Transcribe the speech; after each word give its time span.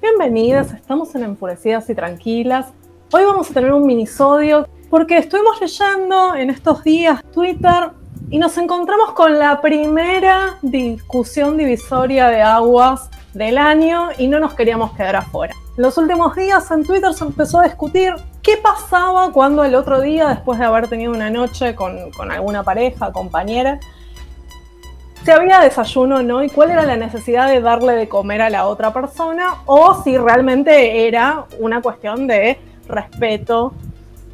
Bienvenidas, 0.00 0.72
estamos 0.74 1.12
en 1.16 1.24
Enfurecidas 1.24 1.90
y 1.90 1.94
Tranquilas. 1.94 2.66
Hoy 3.12 3.24
vamos 3.24 3.50
a 3.50 3.54
tener 3.54 3.72
un 3.72 3.84
minisodio 3.84 4.68
porque 4.90 5.18
estuvimos 5.18 5.60
leyendo 5.60 6.36
en 6.36 6.50
estos 6.50 6.84
días 6.84 7.20
Twitter 7.32 7.90
y 8.30 8.38
nos 8.38 8.56
encontramos 8.58 9.12
con 9.14 9.36
la 9.40 9.60
primera 9.60 10.56
discusión 10.62 11.56
divisoria 11.56 12.28
de 12.28 12.40
aguas 12.40 13.10
del 13.34 13.58
año 13.58 14.10
y 14.16 14.28
no 14.28 14.38
nos 14.38 14.54
queríamos 14.54 14.92
quedar 14.92 15.16
afuera. 15.16 15.54
En 15.76 15.82
los 15.82 15.98
últimos 15.98 16.36
días 16.36 16.70
en 16.70 16.84
Twitter 16.84 17.12
se 17.12 17.24
empezó 17.24 17.58
a 17.58 17.64
discutir 17.64 18.14
qué 18.40 18.56
pasaba 18.56 19.32
cuando 19.32 19.64
el 19.64 19.74
otro 19.74 20.00
día, 20.00 20.28
después 20.28 20.60
de 20.60 20.66
haber 20.66 20.86
tenido 20.86 21.10
una 21.10 21.28
noche 21.28 21.74
con, 21.74 22.12
con 22.12 22.30
alguna 22.30 22.62
pareja, 22.62 23.10
compañera, 23.10 23.80
si 25.28 25.32
había 25.32 25.60
desayuno 25.60 26.16
o 26.16 26.22
no 26.22 26.42
y 26.42 26.48
cuál 26.48 26.70
era 26.70 26.86
la 26.86 26.96
necesidad 26.96 27.50
de 27.50 27.60
darle 27.60 27.92
de 27.92 28.08
comer 28.08 28.40
a 28.40 28.48
la 28.48 28.66
otra 28.66 28.94
persona 28.94 29.56
o 29.66 30.02
si 30.02 30.16
realmente 30.16 31.06
era 31.06 31.44
una 31.58 31.82
cuestión 31.82 32.26
de 32.26 32.58
respeto 32.88 33.74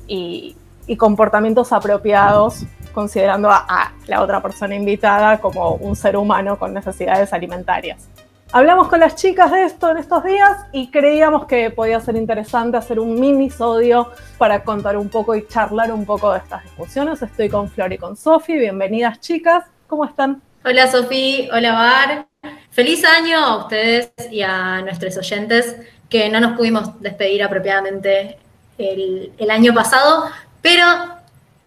y, 0.07 0.57
comportamientos 0.97 1.73
apropiados 1.73 2.63
considerando 2.93 3.51
a, 3.51 3.93
la 4.07 4.23
otra 4.23 4.41
persona 4.41 4.77
invitada 4.77 5.39
como 5.39 5.71
un 5.75 5.97
ser 5.97 6.17
humano 6.17 6.61
con 6.61 6.73
necesidades 6.73 7.33
alimentarias. 7.33 8.09
Hablamos 8.53 8.87
con 8.87 9.01
las 9.01 9.17
chicas 9.17 9.51
de 9.51 9.65
esto 9.65 9.91
en 9.91 9.97
estos 9.97 10.23
días 10.23 10.59
y 10.71 10.93
creíamos 10.93 11.47
que 11.47 11.71
podía 11.71 11.99
ser 11.99 12.15
interesante 12.15 12.77
hacer 12.77 13.01
un 13.01 13.19
minisodio 13.19 14.13
para 14.39 14.63
contar 14.63 14.97
un 14.97 15.09
poco 15.09 15.35
y 15.35 15.45
charlar 15.49 15.91
un 15.91 16.07
poco 16.07 16.31
de 16.31 16.39
estas 16.39 16.63
discusiones. 16.63 17.21
Estoy 17.21 17.49
con 17.49 17.69
Flor 17.69 17.93
y 17.93 17.99
con 17.99 18.17
Sofi. 18.17 18.57
Bienvenidas 18.57 19.19
chicas. 19.19 19.65
¿Cómo 19.89 20.05
están? 20.05 20.41
Hola 20.67 20.87
Sofi, 20.87 21.47
hola 21.53 21.73
Bar. 21.75 22.27
Feliz 22.71 23.05
año 23.05 23.37
a 23.37 23.57
ustedes 23.59 24.15
y 24.31 24.41
a 24.41 24.81
nuestros 24.81 25.15
oyentes 25.19 25.77
que 26.09 26.31
no 26.31 26.41
nos 26.41 26.57
pudimos 26.57 27.03
despedir 27.03 27.43
apropiadamente 27.43 28.39
el, 28.79 29.51
año 29.51 29.75
pasado, 29.75 30.25
pero 30.63 30.87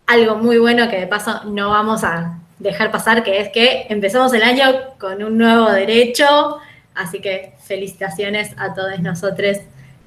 algo 0.08 0.38
muy 0.38 0.58
bueno 0.58 0.90
que 0.90 1.00
de 1.00 1.06
paso 1.06 1.44
no 1.44 1.70
vamos 1.70 2.04
a 2.04 2.40
dejar 2.58 2.90
pasar, 2.90 3.22
que 3.22 3.40
es 3.40 3.50
que 3.50 3.86
empezamos 3.90 4.34
el 4.34 4.42
año 4.42 4.66
con 5.00 5.22
un 5.22 5.38
nuevo 5.38 5.70
derecho, 5.70 6.58
así 6.96 7.20
que 7.20 7.54
felicitaciones 7.60 8.56
a 8.58 8.74
todos 8.74 9.00
nosotros 9.00 9.60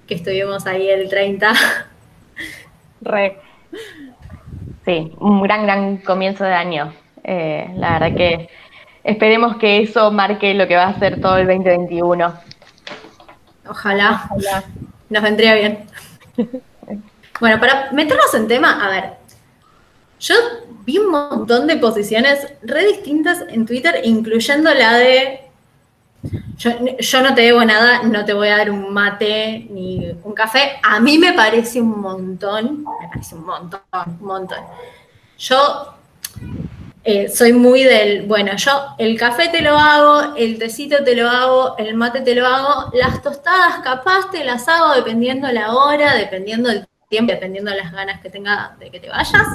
que 0.08 0.14
estuvimos 0.14 0.66
ahí 0.66 0.88
el 0.88 1.08
30. 1.08 1.52
Re. 3.02 3.38
Sí, 4.84 5.12
un 5.20 5.42
gran, 5.42 5.62
gran 5.62 5.98
comienzo 5.98 6.42
de 6.42 6.54
año. 6.54 6.92
Eh, 7.22 7.70
la 7.76 8.00
verdad 8.00 8.16
que 8.16 8.48
esperemos 9.04 9.56
que 9.56 9.82
eso 9.82 10.10
marque 10.10 10.54
lo 10.54 10.66
que 10.68 10.76
va 10.76 10.88
a 10.88 10.98
ser 10.98 11.20
todo 11.20 11.36
el 11.36 11.46
2021. 11.46 12.32
Ojalá, 13.68 14.28
Ojalá. 14.30 14.64
nos 15.08 15.22
vendría 15.22 15.54
bien. 15.54 15.86
bueno, 17.40 17.60
para 17.60 17.90
meternos 17.92 18.34
en 18.34 18.48
tema, 18.48 18.84
a 18.84 18.90
ver, 18.90 19.12
yo 20.18 20.34
vi 20.84 20.98
un 20.98 21.10
montón 21.10 21.66
de 21.66 21.76
posiciones 21.76 22.52
re 22.62 22.86
distintas 22.86 23.44
en 23.48 23.66
Twitter, 23.66 24.00
incluyendo 24.04 24.72
la 24.74 24.94
de 24.94 25.50
yo, 26.58 26.70
yo, 26.98 27.22
no 27.22 27.34
te 27.34 27.42
debo 27.42 27.64
nada, 27.64 28.02
no 28.02 28.24
te 28.26 28.34
voy 28.34 28.48
a 28.48 28.58
dar 28.58 28.70
un 28.70 28.92
mate 28.92 29.66
ni 29.70 30.14
un 30.22 30.34
café. 30.34 30.78
A 30.82 31.00
mí 31.00 31.16
me 31.16 31.32
parece 31.32 31.80
un 31.80 31.98
montón, 31.98 32.84
me 33.00 33.08
parece 33.08 33.34
un 33.34 33.46
montón, 33.46 33.80
un 34.20 34.26
montón. 34.26 34.58
Yo 35.38 35.94
eh, 37.02 37.30
soy 37.30 37.54
muy 37.54 37.82
del, 37.82 38.26
bueno, 38.26 38.54
yo 38.56 38.94
el 38.98 39.18
café 39.18 39.48
te 39.48 39.62
lo 39.62 39.78
hago, 39.78 40.36
el 40.36 40.58
tecito 40.58 41.02
te 41.02 41.16
lo 41.16 41.30
hago, 41.30 41.76
el 41.78 41.94
mate 41.94 42.20
te 42.20 42.34
lo 42.34 42.46
hago, 42.46 42.90
las 42.92 43.22
tostadas 43.22 43.78
capaz 43.82 44.30
te 44.30 44.44
las 44.44 44.68
hago 44.68 44.94
dependiendo 44.94 45.50
la 45.50 45.74
hora, 45.74 46.14
dependiendo 46.14 46.68
del 46.68 46.86
tiempo, 47.08 47.32
dependiendo 47.32 47.70
de 47.70 47.78
las 47.78 47.92
ganas 47.92 48.20
que 48.20 48.28
tenga 48.28 48.76
de 48.78 48.90
que 48.90 49.00
te 49.00 49.08
vayas. 49.08 49.46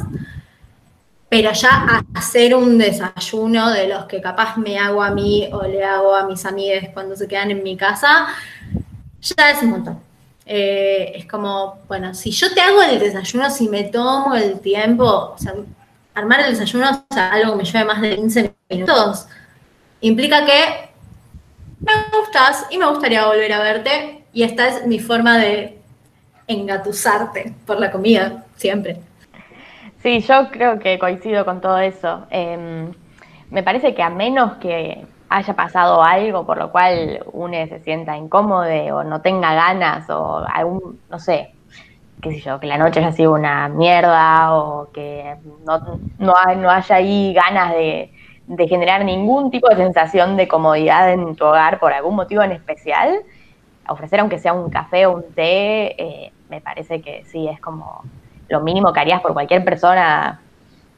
Pero 1.30 1.52
ya 1.54 2.04
hacer 2.16 2.56
un 2.56 2.78
desayuno 2.80 3.70
de 3.72 3.88
los 3.90 4.06
que 4.06 4.22
capaz 4.22 4.58
me 4.58 4.80
hago 4.80 5.04
a 5.04 5.12
mí 5.12 5.48
o 5.52 5.64
le 5.64 5.84
hago 5.84 6.16
a 6.16 6.26
mis 6.26 6.46
amigas 6.46 6.90
cuando 6.94 7.16
se 7.16 7.28
quedan 7.28 7.52
en 7.52 7.62
mi 7.62 7.78
casa, 7.78 8.28
ya 9.22 9.52
es 9.52 9.62
un 9.62 9.70
montón. 9.70 10.00
Eh, 10.48 11.14
es 11.16 11.26
como, 11.26 11.80
bueno, 11.88 12.14
si 12.14 12.32
yo 12.32 12.52
te 12.54 12.62
hago 12.62 12.82
el 12.82 13.00
desayuno, 13.00 13.50
si 13.50 13.68
me 13.68 13.84
tomo 13.84 14.36
el 14.36 14.60
tiempo, 14.60 15.34
o 15.36 15.38
sea, 15.38 15.54
armar 16.16 16.40
el 16.40 16.52
desayuno, 16.52 16.90
o 16.90 17.16
algo 17.16 17.52
que 17.52 17.58
me 17.58 17.64
lleve 17.66 17.86
más 17.86 18.02
de 18.02 18.16
15 18.16 18.56
minutos, 18.70 19.28
implica 20.02 20.46
que 20.46 20.90
me 21.80 22.18
gustas 22.18 22.66
y 22.70 22.78
me 22.78 22.88
gustaría 22.88 23.26
volver 23.28 23.54
a 23.54 23.60
verte. 23.60 24.24
Y 24.34 24.44
esta 24.44 24.68
es 24.68 24.86
mi 24.88 25.00
forma 25.00 25.38
de 25.38 25.80
engatusarte 26.48 27.54
por 27.66 27.80
la 27.80 27.92
comida, 27.92 28.46
siempre. 28.56 29.00
Sí, 30.02 30.20
yo 30.22 30.50
creo 30.52 30.80
que 30.80 31.00
coincido 31.00 31.46
con 31.46 31.62
todo 31.62 31.80
eso. 31.80 32.28
Em, 32.30 32.92
me 33.50 33.64
parece 33.64 33.96
que 33.96 34.04
a 34.04 34.10
menos 34.10 34.56
que 34.58 35.06
haya 35.30 35.54
pasado 35.56 36.04
algo 36.04 36.46
por 36.46 36.58
lo 36.58 36.72
cual 36.72 37.24
uno 37.34 37.54
se 37.68 37.80
sienta 37.80 38.16
incómodo 38.16 38.70
o 38.96 39.04
no 39.04 39.22
tenga 39.22 39.54
ganas 39.54 40.10
o 40.10 40.46
algún, 40.48 41.00
no 41.10 41.20
sé, 41.20 41.54
qué 42.26 42.32
sé 42.32 42.40
yo, 42.40 42.60
que 42.60 42.66
la 42.66 42.80
noche 42.80 43.00
haya 43.00 43.12
sido 43.12 43.34
una 43.34 43.70
mierda 43.70 44.56
o 44.56 44.92
que 44.92 45.36
no, 45.64 46.00
no, 46.18 46.34
haya 46.72 46.96
ahí 46.96 47.34
ganas 47.34 47.72
de, 47.74 48.12
generar 48.68 49.06
ningún 49.06 49.52
tipo 49.52 49.70
de 49.70 49.76
sensación 49.76 50.36
de 50.36 50.48
comodidad 50.48 51.12
en 51.12 51.36
tu 51.36 51.46
hogar 51.46 51.80
por 51.80 51.94
algún 51.94 52.16
motivo 52.16 52.42
en 52.42 52.52
especial, 52.52 53.20
ofrecer 53.88 54.20
aunque 54.22 54.40
sea 54.40 54.54
un 54.54 54.72
café 54.72 55.06
o 55.06 55.18
un 55.18 55.34
té, 55.34 56.02
eh, 56.02 56.32
me 56.50 56.62
parece 56.62 57.00
que 57.00 57.24
sí, 57.26 57.48
es 57.48 57.60
como 57.60 58.02
lo 58.50 58.62
mínimo 58.62 58.92
que 58.92 59.02
harías 59.02 59.22
por 59.22 59.34
cualquier 59.34 59.64
persona 59.64 60.42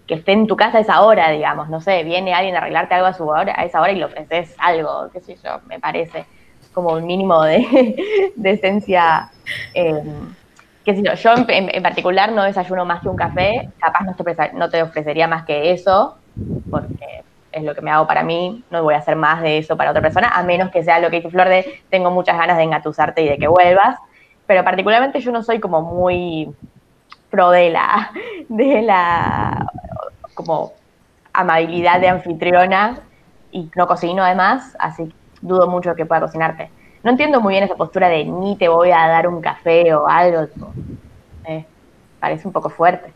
que 0.07 0.13
esté 0.13 0.31
en 0.31 0.47
tu 0.47 0.55
casa 0.55 0.77
a 0.77 0.81
esa 0.81 1.01
hora, 1.01 1.29
digamos, 1.31 1.67
no 1.67 1.81
sé, 1.81 2.03
viene 2.03 2.33
alguien 2.33 2.55
a 2.55 2.59
arreglarte 2.59 2.95
algo 2.95 3.07
a, 3.07 3.13
su 3.13 3.27
hora, 3.27 3.53
a 3.57 3.65
esa 3.65 3.81
hora 3.81 3.91
y 3.91 3.97
le 3.97 4.05
ofreces 4.05 4.55
algo, 4.59 5.09
qué 5.11 5.19
sé 5.19 5.35
yo, 5.43 5.59
me 5.67 5.77
parece 5.77 6.25
como 6.73 6.93
un 6.93 7.05
mínimo 7.05 7.43
de, 7.43 8.31
de 8.35 8.51
esencia. 8.51 9.29
Eh, 9.73 10.01
yo, 10.93 11.31
en, 11.49 11.83
particular 11.83 12.31
no 12.31 12.43
desayuno 12.43 12.85
más 12.85 13.01
que 13.01 13.09
un 13.09 13.17
café, 13.17 13.69
capaz 13.79 14.05
no 14.05 14.15
te, 14.15 14.53
no 14.53 14.69
te 14.69 14.81
ofrecería 14.81 15.27
más 15.27 15.43
que 15.43 15.71
eso, 15.71 16.17
porque 16.69 17.23
es 17.51 17.63
lo 17.63 17.75
que 17.75 17.81
me 17.81 17.91
hago 17.91 18.07
para 18.07 18.23
mí, 18.23 18.63
no 18.69 18.83
voy 18.83 18.93
a 18.93 18.99
hacer 18.99 19.15
más 19.15 19.41
de 19.41 19.57
eso 19.57 19.75
para 19.75 19.91
otra 19.91 20.01
persona, 20.01 20.29
a 20.29 20.43
menos 20.43 20.71
que 20.71 20.83
sea 20.83 20.99
lo 20.99 21.09
que 21.09 21.17
dice 21.17 21.29
Flor 21.29 21.49
de 21.49 21.81
tengo 21.89 22.11
muchas 22.11 22.37
ganas 22.37 22.57
de 22.57 22.63
engatusarte 22.63 23.21
y 23.21 23.29
de 23.29 23.37
que 23.37 23.47
vuelvas, 23.47 23.97
pero 24.45 24.63
particularmente 24.63 25.19
yo 25.19 25.31
no 25.31 25.43
soy 25.43 25.59
como 25.59 25.81
muy 25.81 26.53
pro 27.29 27.51
de 27.51 27.69
la, 27.69 28.11
de 28.47 28.81
la 28.81 29.67
como 30.35 30.73
amabilidad 31.33 31.99
de 31.99 32.09
anfitriona 32.09 32.99
y 33.51 33.69
no 33.75 33.87
cocino 33.87 34.23
además, 34.23 34.75
así 34.79 35.07
que 35.07 35.15
dudo 35.41 35.67
mucho 35.67 35.95
que 35.95 36.05
pueda 36.05 36.21
cocinarte 36.21 36.71
no 37.03 37.11
entiendo 37.11 37.41
muy 37.41 37.53
bien 37.53 37.63
esa 37.63 37.75
postura 37.75 38.09
de 38.09 38.25
ni 38.25 38.55
te 38.57 38.67
voy 38.67 38.91
a 38.91 39.07
dar 39.07 39.27
un 39.27 39.41
café 39.41 39.93
o 39.93 40.07
algo. 40.07 40.47
Eh, 41.45 41.65
parece 42.19 42.47
un 42.47 42.53
poco 42.53 42.69
fuerte. 42.69 43.13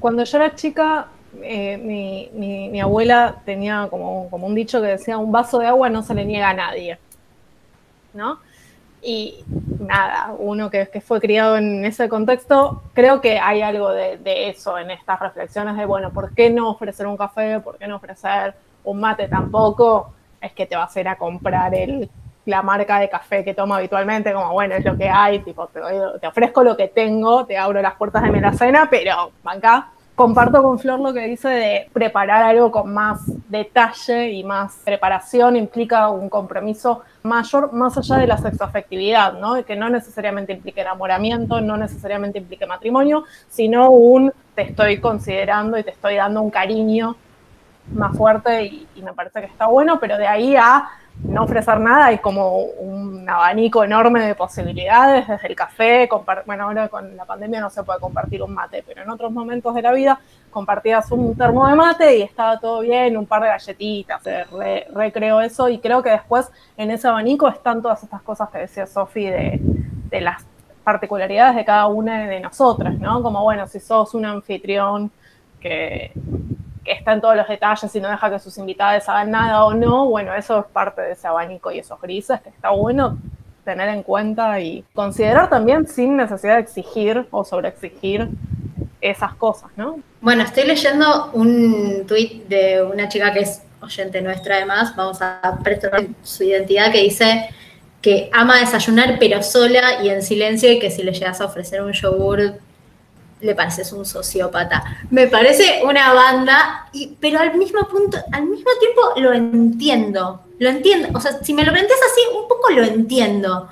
Cuando 0.00 0.24
yo 0.24 0.38
era 0.38 0.54
chica, 0.54 1.08
eh, 1.42 1.76
mi, 1.78 2.80
abuela 2.80 3.36
tenía 3.44 3.88
como, 3.90 4.28
como 4.30 4.46
un 4.46 4.54
dicho 4.54 4.80
que 4.80 4.88
decía, 4.88 5.18
un 5.18 5.32
vaso 5.32 5.58
de 5.58 5.66
agua 5.66 5.88
no 5.88 6.02
se 6.02 6.14
le 6.14 6.24
niega 6.24 6.50
a 6.50 6.54
nadie. 6.54 6.98
¿No? 8.12 8.38
Y 9.00 9.44
nada, 9.78 10.34
uno 10.38 10.70
que, 10.70 10.86
fue 11.00 11.20
criado 11.20 11.56
en 11.56 11.84
ese 11.84 12.08
contexto, 12.08 12.82
creo 12.94 13.20
que 13.20 13.38
hay 13.38 13.62
algo 13.62 13.90
de, 13.92 14.18
de, 14.18 14.48
eso 14.48 14.76
en 14.76 14.90
estas 14.90 15.20
reflexiones 15.20 15.76
de, 15.76 15.86
bueno, 15.86 16.10
¿por 16.10 16.34
qué 16.34 16.50
no 16.50 16.68
ofrecer 16.70 17.06
un 17.06 17.16
café? 17.16 17.60
¿Por 17.60 17.78
qué 17.78 17.86
no 17.86 17.96
ofrecer 17.96 18.54
un 18.82 18.98
mate 18.98 19.28
tampoco? 19.28 20.12
Es 20.40 20.52
que 20.52 20.66
te 20.66 20.76
vas 20.76 20.96
a 20.96 21.00
ir 21.00 21.08
a 21.08 21.16
comprar 21.16 21.74
el 21.74 22.10
la 22.48 22.62
marca 22.62 22.98
de 22.98 23.10
café 23.10 23.44
que 23.44 23.52
tomo 23.52 23.74
habitualmente, 23.74 24.32
como 24.32 24.52
bueno, 24.52 24.74
es 24.74 24.84
lo 24.84 24.96
que 24.96 25.08
hay, 25.08 25.40
tipo, 25.40 25.66
te, 25.66 26.26
ofrezco 26.26 26.64
lo 26.64 26.76
que 26.76 26.88
tengo, 26.88 27.44
te 27.44 27.58
abro 27.58 27.82
las 27.82 27.94
puertas 27.94 28.22
de 28.22 28.30
mi 28.30 28.40
cena, 28.56 28.88
pero 28.90 29.32
acá 29.44 29.88
comparto 30.14 30.62
con 30.62 30.78
Flor 30.78 30.98
lo 30.98 31.12
que 31.12 31.26
dice 31.26 31.48
de 31.48 31.90
preparar 31.92 32.42
algo 32.42 32.72
con 32.72 32.92
más 32.92 33.20
detalle 33.50 34.30
y 34.32 34.42
más 34.44 34.80
preparación 34.82 35.56
implica 35.56 36.08
un 36.08 36.30
compromiso 36.30 37.02
mayor 37.22 37.72
más 37.74 37.98
allá 37.98 38.16
de 38.16 38.26
la 38.26 38.38
sexoafectividad, 38.38 39.34
¿no? 39.34 39.62
Que 39.64 39.76
no 39.76 39.90
necesariamente 39.90 40.54
implique 40.54 40.80
enamoramiento, 40.80 41.60
no 41.60 41.76
necesariamente 41.76 42.38
implique 42.38 42.66
matrimonio, 42.66 43.24
sino 43.48 43.90
un 43.90 44.32
te 44.54 44.62
estoy 44.62 45.00
considerando 45.00 45.78
y 45.78 45.84
te 45.84 45.90
estoy 45.90 46.16
dando 46.16 46.40
un 46.40 46.50
cariño 46.50 47.14
más 47.92 48.16
fuerte 48.16 48.64
y 48.64 49.02
me 49.02 49.12
parece 49.12 49.40
que 49.40 49.46
está 49.46 49.66
bueno, 49.66 50.00
pero 50.00 50.16
de 50.16 50.26
ahí 50.26 50.56
a 50.56 50.88
no 51.24 51.44
ofrecer 51.44 51.80
nada, 51.80 52.06
hay 52.06 52.18
como 52.18 52.58
un 52.58 53.28
abanico 53.28 53.82
enorme 53.82 54.20
de 54.26 54.34
posibilidades, 54.34 55.26
desde 55.26 55.48
el 55.48 55.56
café, 55.56 56.08
bueno, 56.46 56.64
ahora 56.64 56.88
con 56.88 57.16
la 57.16 57.24
pandemia 57.24 57.60
no 57.60 57.70
se 57.70 57.82
puede 57.82 57.98
compartir 57.98 58.42
un 58.42 58.54
mate, 58.54 58.84
pero 58.86 59.02
en 59.02 59.10
otros 59.10 59.32
momentos 59.32 59.74
de 59.74 59.82
la 59.82 59.92
vida 59.92 60.20
compartías 60.50 61.10
un 61.10 61.36
termo 61.36 61.66
de 61.66 61.74
mate 61.74 62.18
y 62.18 62.22
estaba 62.22 62.58
todo 62.58 62.80
bien, 62.80 63.16
un 63.16 63.26
par 63.26 63.42
de 63.42 63.48
galletitas, 63.48 64.22
recreo 64.94 65.40
eso 65.40 65.68
y 65.68 65.78
creo 65.78 66.02
que 66.02 66.10
después 66.10 66.50
en 66.76 66.90
ese 66.90 67.08
abanico 67.08 67.48
están 67.48 67.82
todas 67.82 68.02
estas 68.02 68.22
cosas 68.22 68.48
que 68.50 68.58
decía 68.58 68.86
Sofi 68.86 69.26
de, 69.26 69.58
de 69.60 70.20
las 70.20 70.46
particularidades 70.84 71.56
de 71.56 71.64
cada 71.64 71.86
una 71.88 72.26
de 72.26 72.40
nosotras, 72.40 72.98
¿no? 72.98 73.22
Como, 73.22 73.42
bueno, 73.42 73.66
si 73.66 73.80
sos 73.80 74.14
un 74.14 74.24
anfitrión 74.24 75.10
que 75.60 76.12
está 76.92 77.12
en 77.12 77.20
todos 77.20 77.36
los 77.36 77.48
detalles 77.48 77.94
y 77.94 78.00
no 78.00 78.08
deja 78.08 78.30
que 78.30 78.38
sus 78.38 78.56
invitados 78.58 79.08
hagan 79.08 79.30
nada 79.30 79.64
o 79.64 79.74
no, 79.74 80.06
bueno, 80.06 80.34
eso 80.34 80.60
es 80.60 80.66
parte 80.66 81.02
de 81.02 81.12
ese 81.12 81.28
abanico 81.28 81.70
y 81.70 81.78
esos 81.78 82.00
grises 82.00 82.40
que 82.40 82.48
está 82.50 82.70
bueno 82.70 83.18
tener 83.64 83.88
en 83.88 84.02
cuenta 84.02 84.58
y 84.60 84.84
considerar 84.94 85.50
también 85.50 85.86
sin 85.86 86.16
necesidad 86.16 86.54
de 86.54 86.60
exigir 86.60 87.26
o 87.30 87.44
sobreexigir 87.44 88.28
esas 89.00 89.34
cosas, 89.34 89.70
¿no? 89.76 90.00
Bueno, 90.20 90.42
estoy 90.42 90.64
leyendo 90.64 91.30
un 91.34 92.06
tuit 92.06 92.48
de 92.48 92.82
una 92.82 93.08
chica 93.08 93.32
que 93.32 93.40
es 93.40 93.62
oyente 93.80 94.20
nuestra 94.22 94.56
además, 94.56 94.96
vamos 94.96 95.20
a 95.20 95.58
prestar 95.62 96.06
su 96.22 96.44
identidad, 96.44 96.90
que 96.90 97.02
dice 97.02 97.48
que 98.00 98.30
ama 98.32 98.58
desayunar 98.58 99.18
pero 99.18 99.42
sola 99.42 100.02
y 100.02 100.08
en 100.08 100.22
silencio 100.22 100.72
y 100.72 100.78
que 100.78 100.90
si 100.90 101.02
le 101.02 101.12
llegas 101.12 101.40
a 101.40 101.46
ofrecer 101.46 101.82
un 101.82 101.92
yogur 101.92 102.54
le 103.40 103.54
pareces 103.54 103.92
un 103.92 104.04
sociópata. 104.04 104.84
Me 105.10 105.26
parece 105.26 105.80
una 105.84 106.12
banda, 106.12 106.88
y, 106.92 107.16
pero 107.20 107.40
al 107.40 107.56
mismo 107.56 107.86
punto, 107.88 108.18
al 108.32 108.46
mismo 108.46 108.70
tiempo 108.80 109.00
lo 109.16 109.32
entiendo. 109.32 110.42
Lo 110.58 110.68
entiendo. 110.68 111.08
O 111.14 111.20
sea, 111.20 111.42
si 111.42 111.54
me 111.54 111.64
lo 111.64 111.72
planteas 111.72 112.00
así, 112.10 112.20
un 112.36 112.48
poco 112.48 112.70
lo 112.70 112.82
entiendo. 112.82 113.68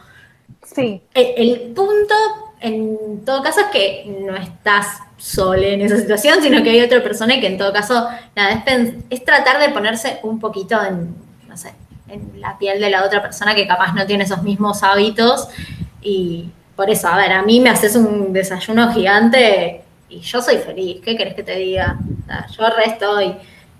Sí. 0.62 1.02
El, 1.14 1.72
punto, 1.74 2.14
en 2.60 3.24
todo 3.24 3.42
caso, 3.42 3.60
es 3.60 3.66
que 3.66 4.16
no 4.20 4.36
estás 4.36 4.98
solo 5.16 5.62
en 5.62 5.80
esa 5.80 5.96
situación, 5.96 6.42
sino 6.42 6.62
que 6.62 6.70
hay 6.70 6.80
otra 6.80 7.02
persona 7.02 7.34
y 7.34 7.40
que 7.40 7.46
en 7.46 7.58
todo 7.58 7.72
caso, 7.72 8.08
nada, 8.34 8.62
es, 8.66 8.94
es 9.10 9.24
tratar 9.24 9.58
de 9.58 9.70
ponerse 9.70 10.20
un 10.22 10.38
poquito 10.38 10.80
en, 10.84 11.14
no 11.48 11.56
sé, 11.56 11.74
en 12.08 12.40
la 12.40 12.58
piel 12.58 12.80
de 12.80 12.90
la 12.90 13.04
otra 13.04 13.22
persona 13.22 13.54
que 13.54 13.66
capaz 13.66 13.92
no 13.94 14.06
tiene 14.06 14.24
esos 14.24 14.42
mismos 14.42 14.82
hábitos 14.82 15.48
y 16.02 16.50
por 16.76 16.90
eso, 16.90 17.08
a 17.08 17.16
ver, 17.16 17.32
a 17.32 17.42
mí 17.42 17.58
me 17.58 17.70
haces 17.70 17.96
un 17.96 18.34
desayuno 18.34 18.92
gigante 18.92 19.82
y 20.10 20.20
yo 20.20 20.42
soy 20.42 20.58
feliz. 20.58 21.00
¿Qué 21.02 21.16
querés 21.16 21.34
que 21.34 21.42
te 21.42 21.56
diga? 21.56 21.96
yo 22.56 22.68
resto 22.68 23.18
estoy. 23.18 23.36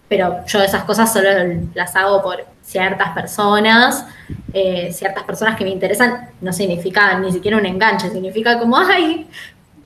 Pero 0.09 0.45
yo 0.47 0.63
esas 0.63 0.85
cosas 0.85 1.13
solo 1.13 1.29
las 1.75 1.95
hago 1.97 2.23
por 2.23 2.45
ciertas 2.63 3.11
personas, 3.11 4.07
eh, 4.53 4.93
ciertas 4.93 5.25
personas 5.25 5.57
que 5.57 5.65
me 5.65 5.71
interesan, 5.71 6.31
no 6.41 6.53
significa 6.53 7.19
ni 7.19 7.33
siquiera 7.33 7.57
un 7.57 7.67
enganche, 7.67 8.11
significa 8.11 8.59
como, 8.59 8.79
ay, 8.79 9.27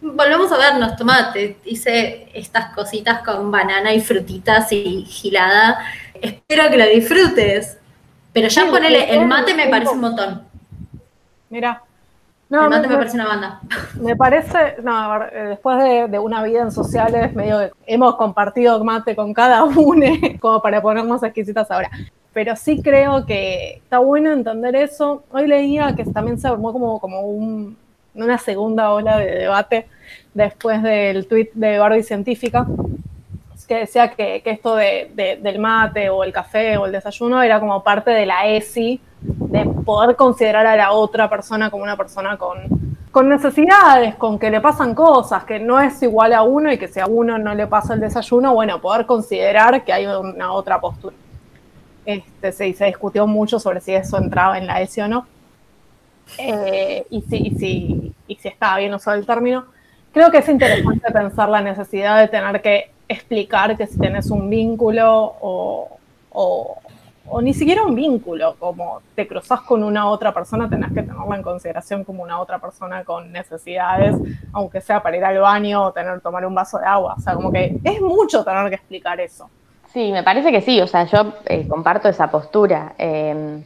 volvemos 0.02 0.52
a 0.52 0.58
vernos, 0.58 0.96
tomate, 0.96 1.58
hice 1.64 2.28
estas 2.34 2.74
cositas 2.74 3.22
con 3.22 3.50
banana 3.50 3.94
y 3.94 4.00
frutitas 4.00 4.70
y 4.72 5.04
gilada, 5.04 5.78
espero 6.20 6.70
que 6.70 6.76
lo 6.76 6.86
disfrutes. 6.86 7.78
Pero 8.32 8.48
ya 8.48 8.66
ponele, 8.66 9.12
el 9.12 9.26
mate 9.26 9.54
me 9.54 9.68
parece 9.68 9.92
un 9.92 10.00
montón. 10.00 10.42
Mira, 11.48 11.82
no, 12.50 12.68
me, 12.68 12.80
parece 12.88 13.14
una 13.14 13.26
banda. 13.28 13.60
Me 14.00 14.16
parece, 14.16 14.76
no, 14.82 15.24
eh, 15.24 15.46
después 15.50 15.78
de, 16.10 16.18
una 16.18 16.42
vida 16.42 16.62
en 16.62 16.72
sociales, 16.72 17.32
medio 17.32 17.58
que 17.60 17.70
hemos 17.86 18.16
compartido 18.16 18.82
mate 18.82 19.14
con 19.14 19.32
cada 19.32 19.62
uno, 19.76 20.06
como 20.40 20.60
para 20.60 20.82
ponernos 20.82 21.22
exquisitas 21.22 21.70
ahora. 21.70 21.90
Pero 22.32 22.56
sí 22.56 22.82
creo 22.82 23.24
que 23.24 23.76
está 23.76 23.98
bueno 23.98 24.32
entender 24.32 24.74
eso. 24.74 25.22
Hoy 25.30 25.46
leía 25.46 25.94
que 25.94 26.04
también 26.04 26.38
se 26.40 26.48
formó 26.48 26.72
como, 26.72 27.00
como 27.00 27.20
una 28.14 28.38
segunda 28.38 28.92
ola 28.92 29.18
de 29.18 29.30
debate 29.30 29.86
después 30.34 30.82
del 30.82 31.28
tweet 31.28 31.50
de 31.54 31.78
Barbie 31.78 32.02
Científica, 32.02 32.66
que 33.70 33.76
decía 33.76 34.10
que, 34.10 34.42
esto 34.44 34.74
del 34.74 35.58
mate 35.60 36.10
o 36.10 36.24
el 36.24 36.32
café 36.32 36.76
o 36.76 36.86
el 36.86 36.92
desayuno 36.92 37.40
era 37.40 37.60
como 37.60 37.84
parte 37.84 38.10
de 38.10 38.26
la 38.26 38.44
ESI, 38.44 39.00
de 39.20 39.64
poder 39.84 40.16
considerar 40.16 40.66
a 40.66 40.74
la 40.74 40.90
otra 40.90 41.30
persona 41.30 41.70
como 41.70 41.84
una 41.84 41.96
persona 41.96 42.36
con, 42.36 43.28
necesidades, 43.28 44.16
con 44.16 44.40
que 44.40 44.50
le 44.50 44.60
pasan 44.60 44.92
cosas, 44.92 45.44
que 45.44 45.60
no 45.60 45.80
es 45.80 46.02
igual 46.02 46.32
a 46.32 46.42
uno 46.42 46.72
y 46.72 46.78
que 46.78 46.88
si 46.88 46.98
a 46.98 47.06
uno 47.06 47.38
no 47.38 47.54
le 47.54 47.68
pasa 47.68 47.94
el 47.94 48.00
desayuno, 48.00 48.54
bueno, 48.54 48.80
poder 48.80 49.06
considerar 49.06 49.84
que 49.84 49.92
hay 49.92 50.04
una 50.04 50.52
otra 50.52 50.80
postura. 50.80 51.14
Este, 52.04 52.50
se, 52.50 52.72
se 52.72 52.86
discutió 52.86 53.28
mucho 53.28 53.60
sobre 53.60 53.80
si 53.80 53.94
eso 53.94 54.18
entraba 54.18 54.58
en 54.58 54.66
la 54.66 54.80
ESI 54.80 55.02
o 55.02 55.06
no. 55.08 55.26
Eh, 56.38 57.06
y, 57.08 57.22
si, 57.22 57.36
y, 57.36 58.12
y 58.26 58.34
si 58.34 58.48
estaba 58.48 58.78
bien 58.78 58.92
usado 58.94 59.16
el 59.16 59.24
término. 59.24 59.66
Creo 60.12 60.28
que 60.32 60.38
es 60.38 60.48
interesante 60.48 61.12
pensar 61.12 61.48
la 61.48 61.60
necesidad 61.60 62.18
de 62.18 62.26
tener 62.26 62.60
que 62.62 62.90
explicar 63.10 63.76
que 63.76 63.86
si 63.86 63.98
tenés 63.98 64.30
un 64.30 64.48
vínculo 64.48 65.34
o, 65.40 66.78
ni 67.42 67.54
siquiera 67.54 67.82
un 67.82 67.94
vínculo, 67.94 68.56
como 68.58 69.00
te 69.14 69.26
cruzas 69.26 69.60
con 69.62 69.82
una 69.82 70.08
otra 70.08 70.32
persona, 70.32 70.68
tenés 70.68 70.92
que 70.92 71.02
tenerla 71.02 71.36
en 71.36 71.42
consideración 71.42 72.04
como 72.04 72.22
una 72.22 72.40
otra 72.40 72.58
persona 72.58 73.04
con 73.04 73.32
necesidades, 73.32 74.16
aunque 74.52 74.80
sea 74.80 75.02
para 75.02 75.16
ir 75.16 75.24
al 75.24 75.38
baño 75.38 75.82
o 75.82 75.92
tener 75.92 76.20
tomar 76.20 76.44
un 76.46 76.54
vaso 76.54 76.78
de 76.78 76.86
agua. 76.86 77.14
O 77.18 77.20
sea, 77.20 77.34
como 77.34 77.52
que 77.52 77.78
es 77.82 78.00
mucho 78.00 78.44
tener 78.44 78.68
que 78.68 78.76
explicar 78.76 79.20
eso. 79.20 79.48
Sí, 79.92 80.12
me 80.12 80.22
parece 80.22 80.52
que 80.52 80.60
sí, 80.60 80.80
o 80.80 80.86
sea, 80.86 81.04
yo 81.04 81.34
eh, 81.46 81.66
comparto 81.66 82.08
esa 82.08 82.30
postura. 82.30 82.94
Em, 82.96 83.64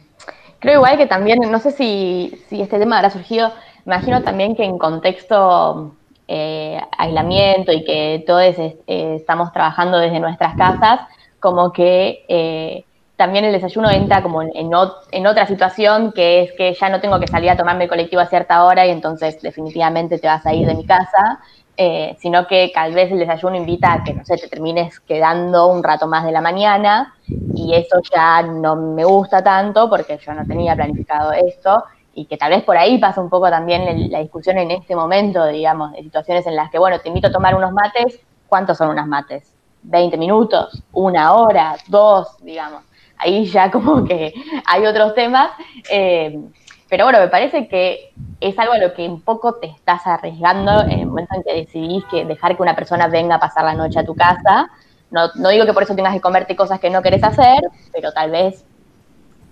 creo 0.59 0.75
igual 0.75 0.97
que 0.97 1.05
también, 1.05 1.39
no 1.51 1.59
sé 1.59 1.71
si, 1.71 2.39
si 2.47 2.61
este 2.61 2.79
tema 2.79 2.97
habrá 2.97 3.11
surgido, 3.11 3.51
imagino 3.85 4.23
también 4.23 4.55
que 4.55 4.63
en 4.63 4.77
contexto 4.79 5.93
eh, 6.27 6.81
aislamiento 6.97 7.71
y 7.71 7.83
que 7.83 8.23
todos 8.25 8.41
eh, 8.41 8.77
estamos 8.87 9.51
trabajando 9.53 9.99
desde 9.99 10.19
nuestras 10.19 10.55
casas, 10.55 11.01
como 11.39 11.71
que 11.71 12.25
eh, 12.27 12.83
también 13.15 13.45
el 13.45 13.51
desayuno 13.51 13.91
entra 13.91 14.23
como 14.23 14.41
en, 14.41 14.73
otra 14.73 15.45
situación, 15.45 16.11
que 16.11 16.41
es 16.41 16.53
que 16.53 16.73
ya 16.73 16.89
no 16.89 16.99
tengo 16.99 17.19
que 17.19 17.27
salir 17.27 17.51
a 17.51 17.55
tomarme 17.55 17.83
el 17.83 17.89
colectivo 17.89 18.21
a 18.21 18.25
cierta 18.25 18.65
hora 18.65 18.87
y 18.87 18.89
entonces 18.89 19.39
definitivamente 19.41 20.17
te 20.17 20.27
vas 20.27 20.45
a 20.47 20.53
ir 20.53 20.65
de 20.67 20.73
mi 20.73 20.83
casa, 20.83 21.39
sino 22.17 22.47
que 22.47 22.71
tal 22.73 22.93
vez 22.93 23.11
el 23.11 23.19
desayuno 23.19 23.55
invita 23.55 23.93
a 23.93 24.03
que, 24.03 24.13
no 24.13 24.25
sé, 24.25 24.37
te 24.37 24.47
termines 24.47 24.99
quedando 25.01 25.67
un 25.67 25.83
rato 25.83 26.07
más 26.07 26.25
de 26.25 26.31
la 26.31 26.41
mañana 26.41 27.13
y 27.55 27.73
eso 27.73 28.01
ya 28.13 28.41
no 28.41 28.75
me 28.75 29.05
gusta 29.05 29.43
tanto 29.43 29.89
porque 29.89 30.17
yo 30.17 30.33
no 30.33 30.45
tenía 30.45 30.75
planificado 30.75 31.31
esto 31.33 31.83
y 32.15 32.25
que 32.25 32.37
tal 32.37 32.51
vez 32.51 32.63
por 32.63 32.77
ahí 32.77 32.97
pasa 32.97 33.21
un 33.21 33.29
poco 33.29 33.49
también 33.49 34.09
la 34.09 34.19
discusión 34.19 34.57
en 34.57 34.71
este 34.71 34.95
momento, 34.95 35.45
digamos, 35.47 35.91
de 35.91 36.01
situaciones 36.01 36.47
en 36.47 36.55
las 36.55 36.71
que, 36.71 36.79
bueno, 36.79 36.97
te 36.99 37.09
invito 37.09 37.27
a 37.27 37.31
tomar 37.31 37.53
unos 37.55 37.73
mates, 37.73 38.21
¿cuántos 38.47 38.77
son 38.77 38.89
unos 38.89 39.05
mates? 39.05 39.53
¿20 39.85 40.17
minutos? 40.17 40.81
¿Una 40.93 41.33
hora? 41.33 41.75
¿Dos? 41.87 42.37
Digamos. 42.41 42.83
Ahí 43.17 43.45
ya 43.45 43.69
como 43.69 44.05
que 44.05 44.33
hay 44.65 44.85
otros 44.85 45.13
temas. 45.13 45.51
Eh, 45.91 46.39
pero 46.87 47.03
bueno, 47.03 47.19
me 47.19 47.27
parece 47.27 47.67
que 47.67 48.13
es 48.39 48.57
algo 48.57 48.73
a 48.73 48.77
lo 48.77 48.93
que 48.93 49.07
un 49.09 49.19
poco 49.21 49.55
te 49.55 49.67
estás 49.67 50.07
arriesgando 50.07 50.83
en 50.83 50.99
el 50.99 51.05
momento 51.07 51.35
en 51.35 51.43
que 51.43 51.53
decidís 51.53 52.05
que 52.05 52.23
dejar 52.23 52.55
que 52.55 52.61
una 52.61 52.75
persona 52.75 53.07
venga 53.07 53.35
a 53.35 53.39
pasar 53.39 53.65
la 53.65 53.73
noche 53.73 53.99
a 53.99 54.05
tu 54.05 54.15
casa. 54.15 54.69
No, 55.11 55.27
no 55.35 55.49
digo 55.49 55.65
que 55.65 55.73
por 55.73 55.83
eso 55.83 55.95
tengas 55.95 56.13
que 56.13 56.21
comerte 56.21 56.55
cosas 56.55 56.79
que 56.79 56.89
no 56.89 57.01
querés 57.01 57.23
hacer, 57.23 57.59
pero 57.91 58.13
tal 58.13 58.31
vez 58.31 58.63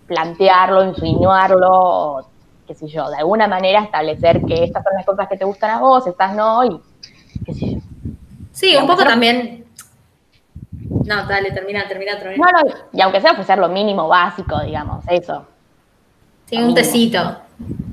plantearlo, 0.07 0.85
insinuarlo, 0.85 2.25
qué 2.65 2.73
sé 2.73 2.87
yo, 2.87 3.09
de 3.09 3.17
alguna 3.17 3.47
manera 3.47 3.81
establecer 3.81 4.41
que 4.45 4.63
estas 4.63 4.83
son 4.83 4.93
las 4.95 5.05
cosas 5.05 5.27
que 5.27 5.37
te 5.37 5.45
gustan 5.45 5.71
a 5.71 5.79
vos, 5.79 6.05
estas 6.07 6.35
no, 6.35 6.63
y 6.63 6.79
qué 7.45 7.53
sé 7.53 7.71
yo. 7.73 7.79
Sí, 8.51 8.75
un 8.75 8.87
poco 8.87 9.03
también. 9.03 9.65
No, 11.05 11.25
dale, 11.25 11.51
termina, 11.51 11.87
termina, 11.87 12.17
termina. 12.17 12.45
No, 12.51 12.61
no, 12.61 12.75
y 12.93 13.01
aunque 13.01 13.19
sea 13.19 13.31
ofrecer 13.31 13.57
lo 13.57 13.67
mínimo 13.67 14.07
básico, 14.07 14.59
digamos, 14.61 15.03
eso. 15.09 15.45
Sí, 16.45 16.57
un 16.57 16.73
tecito. 16.73 17.39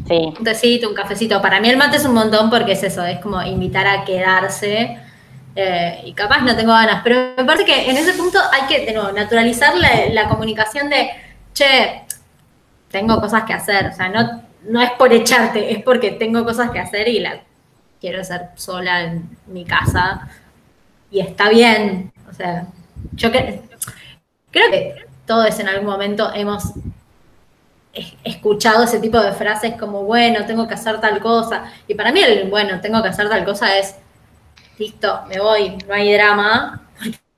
Sí. 0.06 0.34
Un 0.38 0.44
tecito, 0.44 0.88
un 0.88 0.94
cafecito. 0.94 1.40
Para 1.40 1.60
mí 1.60 1.68
el 1.68 1.76
mate 1.76 1.96
es 1.96 2.04
un 2.04 2.14
montón 2.14 2.50
porque 2.50 2.72
es 2.72 2.82
eso, 2.82 3.04
es 3.04 3.18
como 3.20 3.40
invitar 3.42 3.86
a 3.86 4.04
quedarse. 4.04 4.98
Eh, 5.56 6.02
y 6.04 6.12
capaz 6.12 6.42
no 6.42 6.54
tengo 6.54 6.72
ganas, 6.72 7.00
pero 7.02 7.34
me 7.36 7.44
parece 7.44 7.64
que 7.64 7.90
en 7.90 7.96
ese 7.96 8.12
punto 8.12 8.38
hay 8.52 8.66
que, 8.68 8.86
de 8.86 8.92
nuevo, 8.92 9.10
naturalizar 9.12 9.76
la, 9.76 10.06
la 10.12 10.28
comunicación 10.28 10.88
de, 10.88 11.10
che, 11.52 12.04
tengo 12.90 13.20
cosas 13.20 13.44
que 13.44 13.52
hacer. 13.52 13.86
O 13.86 13.92
sea, 13.92 14.08
no, 14.08 14.42
no 14.64 14.80
es 14.80 14.90
por 14.92 15.12
echarte, 15.12 15.72
es 15.72 15.82
porque 15.82 16.12
tengo 16.12 16.44
cosas 16.44 16.70
que 16.70 16.78
hacer 16.78 17.08
y 17.08 17.20
la 17.20 17.42
quiero 18.00 18.20
hacer 18.20 18.48
sola 18.56 19.02
en 19.02 19.28
mi 19.46 19.64
casa. 19.64 20.28
Y 21.10 21.20
está 21.20 21.48
bien. 21.48 22.12
O 22.28 22.32
sea, 22.32 22.66
yo 23.12 23.30
creo 23.30 24.70
que 24.70 25.06
todos 25.26 25.58
en 25.60 25.68
algún 25.68 25.86
momento 25.86 26.30
hemos 26.34 26.72
escuchado 28.24 28.84
ese 28.84 29.00
tipo 29.00 29.20
de 29.20 29.32
frases 29.32 29.74
como, 29.76 30.04
bueno, 30.04 30.46
tengo 30.46 30.66
que 30.68 30.74
hacer 30.74 31.00
tal 31.00 31.20
cosa. 31.20 31.64
Y 31.88 31.94
para 31.94 32.12
mí 32.12 32.20
el, 32.20 32.48
bueno, 32.48 32.80
tengo 32.80 33.02
que 33.02 33.08
hacer 33.08 33.28
tal 33.28 33.44
cosa 33.44 33.76
es, 33.78 33.96
listo, 34.78 35.20
me 35.28 35.40
voy, 35.40 35.76
no 35.86 35.94
hay 35.94 36.12
drama. 36.12 36.88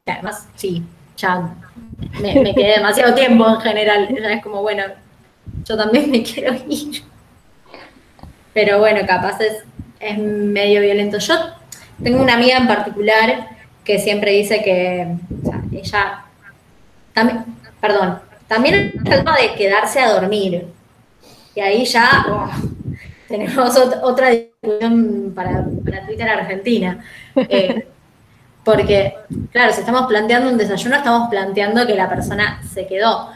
Además, 0.06 0.48
sí, 0.56 0.82
ya 1.16 1.54
me, 2.20 2.34
me 2.40 2.54
quedé 2.54 2.78
demasiado 2.78 3.14
tiempo 3.14 3.48
en 3.48 3.60
general. 3.60 4.08
es 4.16 4.42
como, 4.42 4.62
bueno, 4.62 4.84
yo 5.64 5.76
también 5.76 6.10
me 6.10 6.22
quiero 6.22 6.54
ir. 6.68 7.02
Pero 8.54 8.78
bueno, 8.78 9.00
capaz 9.06 9.38
es, 9.40 10.18
medio 10.18 10.80
violento. 10.80 11.18
Yo 11.18 11.34
tengo 12.02 12.22
una 12.22 12.34
amiga 12.34 12.58
en 12.58 12.66
particular 12.66 13.48
que 13.84 13.98
siempre 13.98 14.32
dice 14.32 14.62
que 14.62 15.06
ella 15.72 16.24
también, 17.12 17.44
perdón, 17.80 18.18
también 18.48 18.92
el 18.94 19.04
tema 19.04 19.36
de 19.36 19.54
quedarse 19.54 20.00
a 20.00 20.12
dormir. 20.12 20.66
Y 21.54 21.60
ahí 21.60 21.84
ya 21.84 22.24
tenemos 23.28 23.76
otra 24.02 24.30
discusión 24.30 25.32
para, 25.34 25.64
Twitter 26.06 26.28
Argentina. 26.28 27.04
Eh, 27.36 27.86
porque, 28.64 29.14
claro, 29.50 29.72
si 29.72 29.80
estamos 29.80 30.06
planteando 30.06 30.50
un 30.50 30.58
desayuno, 30.58 30.96
estamos 30.96 31.28
planteando 31.28 31.86
que 31.86 31.94
la 31.94 32.08
persona 32.08 32.60
se 32.72 32.86
quedó. 32.86 33.30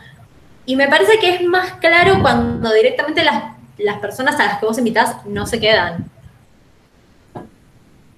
Y 0.67 0.77
me 0.77 0.89
parece 0.89 1.19
que 1.19 1.35
es 1.35 1.43
más 1.43 1.75
claro 1.75 2.21
cuando 2.21 2.73
directamente 2.73 3.23
las, 3.23 3.56
las 3.79 3.99
personas 3.99 4.39
a 4.41 4.45
las 4.45 4.59
que 4.59 4.67
vos 4.67 4.79
invitás 4.79 5.25
no 5.27 5.47
se 5.47 5.61
quedan. 5.61 6.11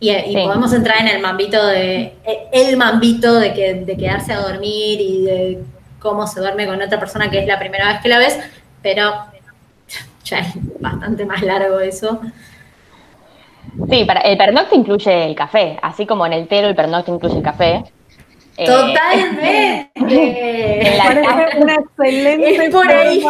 Y, 0.00 0.32
podemos 0.32 0.72
entrar 0.72 1.00
en 1.00 1.08
el 1.08 1.20
mambito 1.20 1.66
de, 1.66 2.14
el 2.52 2.76
mambito 2.76 3.34
de, 3.34 3.52
que, 3.52 3.74
de 3.74 3.96
quedarse 3.96 4.32
a 4.32 4.40
dormir 4.40 5.00
y 5.00 5.22
de 5.22 5.64
cómo 5.98 6.26
se 6.28 6.38
duerme 6.38 6.66
con 6.66 6.80
otra 6.80 7.00
persona 7.00 7.28
que 7.28 7.40
es 7.40 7.46
la 7.48 7.58
primera 7.58 7.88
vez 7.88 8.00
que 8.00 8.08
la 8.08 8.18
ves, 8.18 8.38
pero 8.80 9.12
ya 10.24 10.38
es 10.38 10.54
bastante 10.78 11.24
más 11.24 11.42
largo 11.42 11.80
eso. 11.80 12.20
Sí, 13.90 14.04
para, 14.04 14.20
el 14.20 14.38
pernocte 14.38 14.76
incluye 14.76 15.26
el 15.26 15.34
café, 15.34 15.78
así 15.82 16.06
como 16.06 16.24
en 16.26 16.32
el 16.32 16.46
tero 16.46 16.68
el 16.68 16.76
pernocte 16.76 17.10
incluye 17.10 17.36
el 17.36 17.42
café. 17.42 17.84
Eh, 18.58 18.66
Totalmente. 18.66 19.90
Parece 20.98 21.62
una 21.62 21.74
excelente 21.74 22.66
es 22.66 22.74
por 22.74 22.90
ahí. 22.90 23.24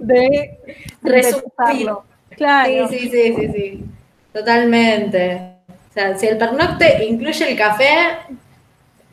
de 0.00 0.58
resumirlo. 1.00 2.04
Claro. 2.30 2.88
Sí, 2.88 2.98
sí, 2.98 3.08
sí, 3.08 3.34
sí, 3.36 3.48
sí. 3.52 3.84
Totalmente. 4.32 5.52
O 5.68 5.92
sea, 5.94 6.18
si 6.18 6.26
el 6.26 6.38
pernocte 6.38 7.04
incluye 7.04 7.52
el 7.52 7.56
café, 7.56 8.16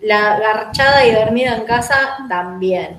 la 0.01 0.39
garchada 0.39 1.05
y 1.05 1.13
dormido 1.13 1.53
en 1.53 1.65
casa 1.65 2.25
también. 2.27 2.95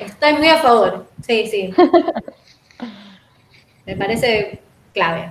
Estoy 0.00 0.32
muy 0.32 0.48
a 0.48 0.56
favor. 0.56 1.06
Sí, 1.26 1.46
sí. 1.46 1.74
Me 3.84 3.96
parece 3.96 4.60
clave. 4.94 5.30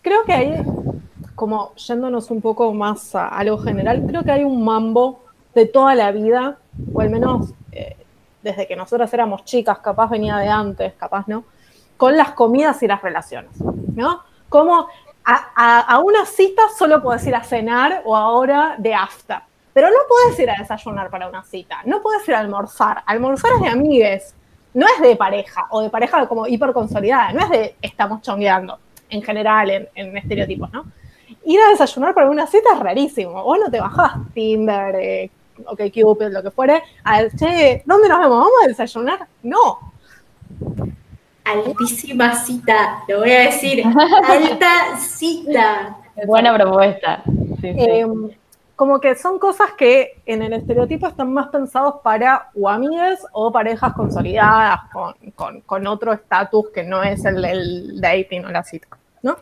Creo 0.00 0.24
que 0.24 0.32
ahí, 0.32 0.54
como 1.38 1.72
yéndonos 1.76 2.32
un 2.32 2.40
poco 2.40 2.74
más 2.74 3.14
a 3.14 3.28
algo 3.28 3.58
general, 3.58 4.04
creo 4.08 4.24
que 4.24 4.32
hay 4.32 4.42
un 4.42 4.64
mambo 4.64 5.20
de 5.54 5.66
toda 5.66 5.94
la 5.94 6.10
vida, 6.10 6.58
o 6.92 7.00
al 7.00 7.10
menos 7.10 7.54
eh, 7.70 7.96
desde 8.42 8.66
que 8.66 8.74
nosotras 8.74 9.14
éramos 9.14 9.44
chicas, 9.44 9.78
capaz 9.78 10.10
venía 10.10 10.36
de 10.38 10.48
antes, 10.48 10.94
capaz 10.94 11.28
no, 11.28 11.44
con 11.96 12.16
las 12.16 12.32
comidas 12.32 12.82
y 12.82 12.88
las 12.88 13.00
relaciones, 13.02 13.52
¿no? 13.94 14.20
Como 14.48 14.88
a, 15.24 16.00
una 16.00 16.26
cita 16.26 16.62
solo 16.76 17.00
puedes 17.00 17.24
ir 17.24 17.36
a 17.36 17.44
cenar 17.44 18.02
o 18.04 18.16
ahora 18.16 18.74
de 18.76 18.92
after, 18.92 19.38
pero 19.72 19.90
no 19.90 19.98
puedes 20.08 20.40
ir 20.40 20.50
a 20.50 20.56
desayunar 20.58 21.08
para 21.08 21.28
una 21.28 21.44
cita, 21.44 21.82
no 21.84 22.02
puedes 22.02 22.26
ir 22.26 22.34
a 22.34 22.40
almorzar, 22.40 23.04
almorzar 23.06 23.52
es 23.54 23.60
de 23.60 23.68
amigues, 23.68 24.34
no 24.74 24.86
es 24.86 25.00
de 25.00 25.14
pareja 25.14 25.68
o 25.70 25.82
de 25.82 25.90
pareja 25.90 26.26
como 26.26 26.48
hiperconsolidada, 26.48 27.32
no 27.32 27.42
es 27.42 27.50
de 27.50 27.76
estamos 27.80 28.22
chongueando 28.22 28.80
en 29.08 29.22
general 29.22 29.70
en, 29.94 30.16
estereotipos, 30.16 30.72
¿no? 30.72 30.84
Ir 31.48 31.58
a 31.62 31.70
desayunar 31.70 32.12
para 32.12 32.28
una 32.28 32.46
cita 32.46 32.74
es 32.74 32.78
rarísimo. 32.78 33.42
Vos 33.42 33.58
no 33.58 33.70
te 33.70 33.80
bajás 33.80 34.12
Tinder, 34.34 34.94
eh, 34.96 35.30
ok, 35.64 35.80
Cupid, 35.94 36.28
lo 36.28 36.42
que 36.42 36.50
fuere, 36.50 36.82
a 37.02 37.22
che, 37.30 37.82
¿dónde 37.86 38.06
nos 38.06 38.18
vemos? 38.20 38.36
¿Vamos 38.36 38.52
a 38.62 38.68
desayunar? 38.68 39.26
No. 39.42 39.78
Altísima 41.44 42.34
cita, 42.34 43.02
lo 43.08 43.20
voy 43.20 43.30
a 43.30 43.40
decir. 43.40 43.82
Alta 44.28 44.98
cita. 44.98 45.96
Buena 46.26 46.54
propuesta. 46.54 47.22
Em, 47.62 48.28
como 48.76 49.00
que 49.00 49.14
son 49.14 49.38
cosas 49.38 49.72
que 49.72 50.20
en 50.26 50.42
el 50.42 50.52
estereotipo 50.52 51.06
están 51.06 51.32
más 51.32 51.48
pensados 51.48 51.94
para 52.02 52.50
o 52.54 52.68
amigas 52.68 53.26
o 53.32 53.50
parejas 53.50 53.94
consolidadas 53.94 54.80
con, 55.64 55.86
otro 55.86 56.12
estatus 56.12 56.68
que 56.74 56.84
no 56.84 57.02
es 57.02 57.24
el 57.24 57.40
del 57.40 58.00
dating 58.02 58.44
o 58.44 58.50
la 58.50 58.62
cita, 58.62 58.88
¿no? 59.22 59.38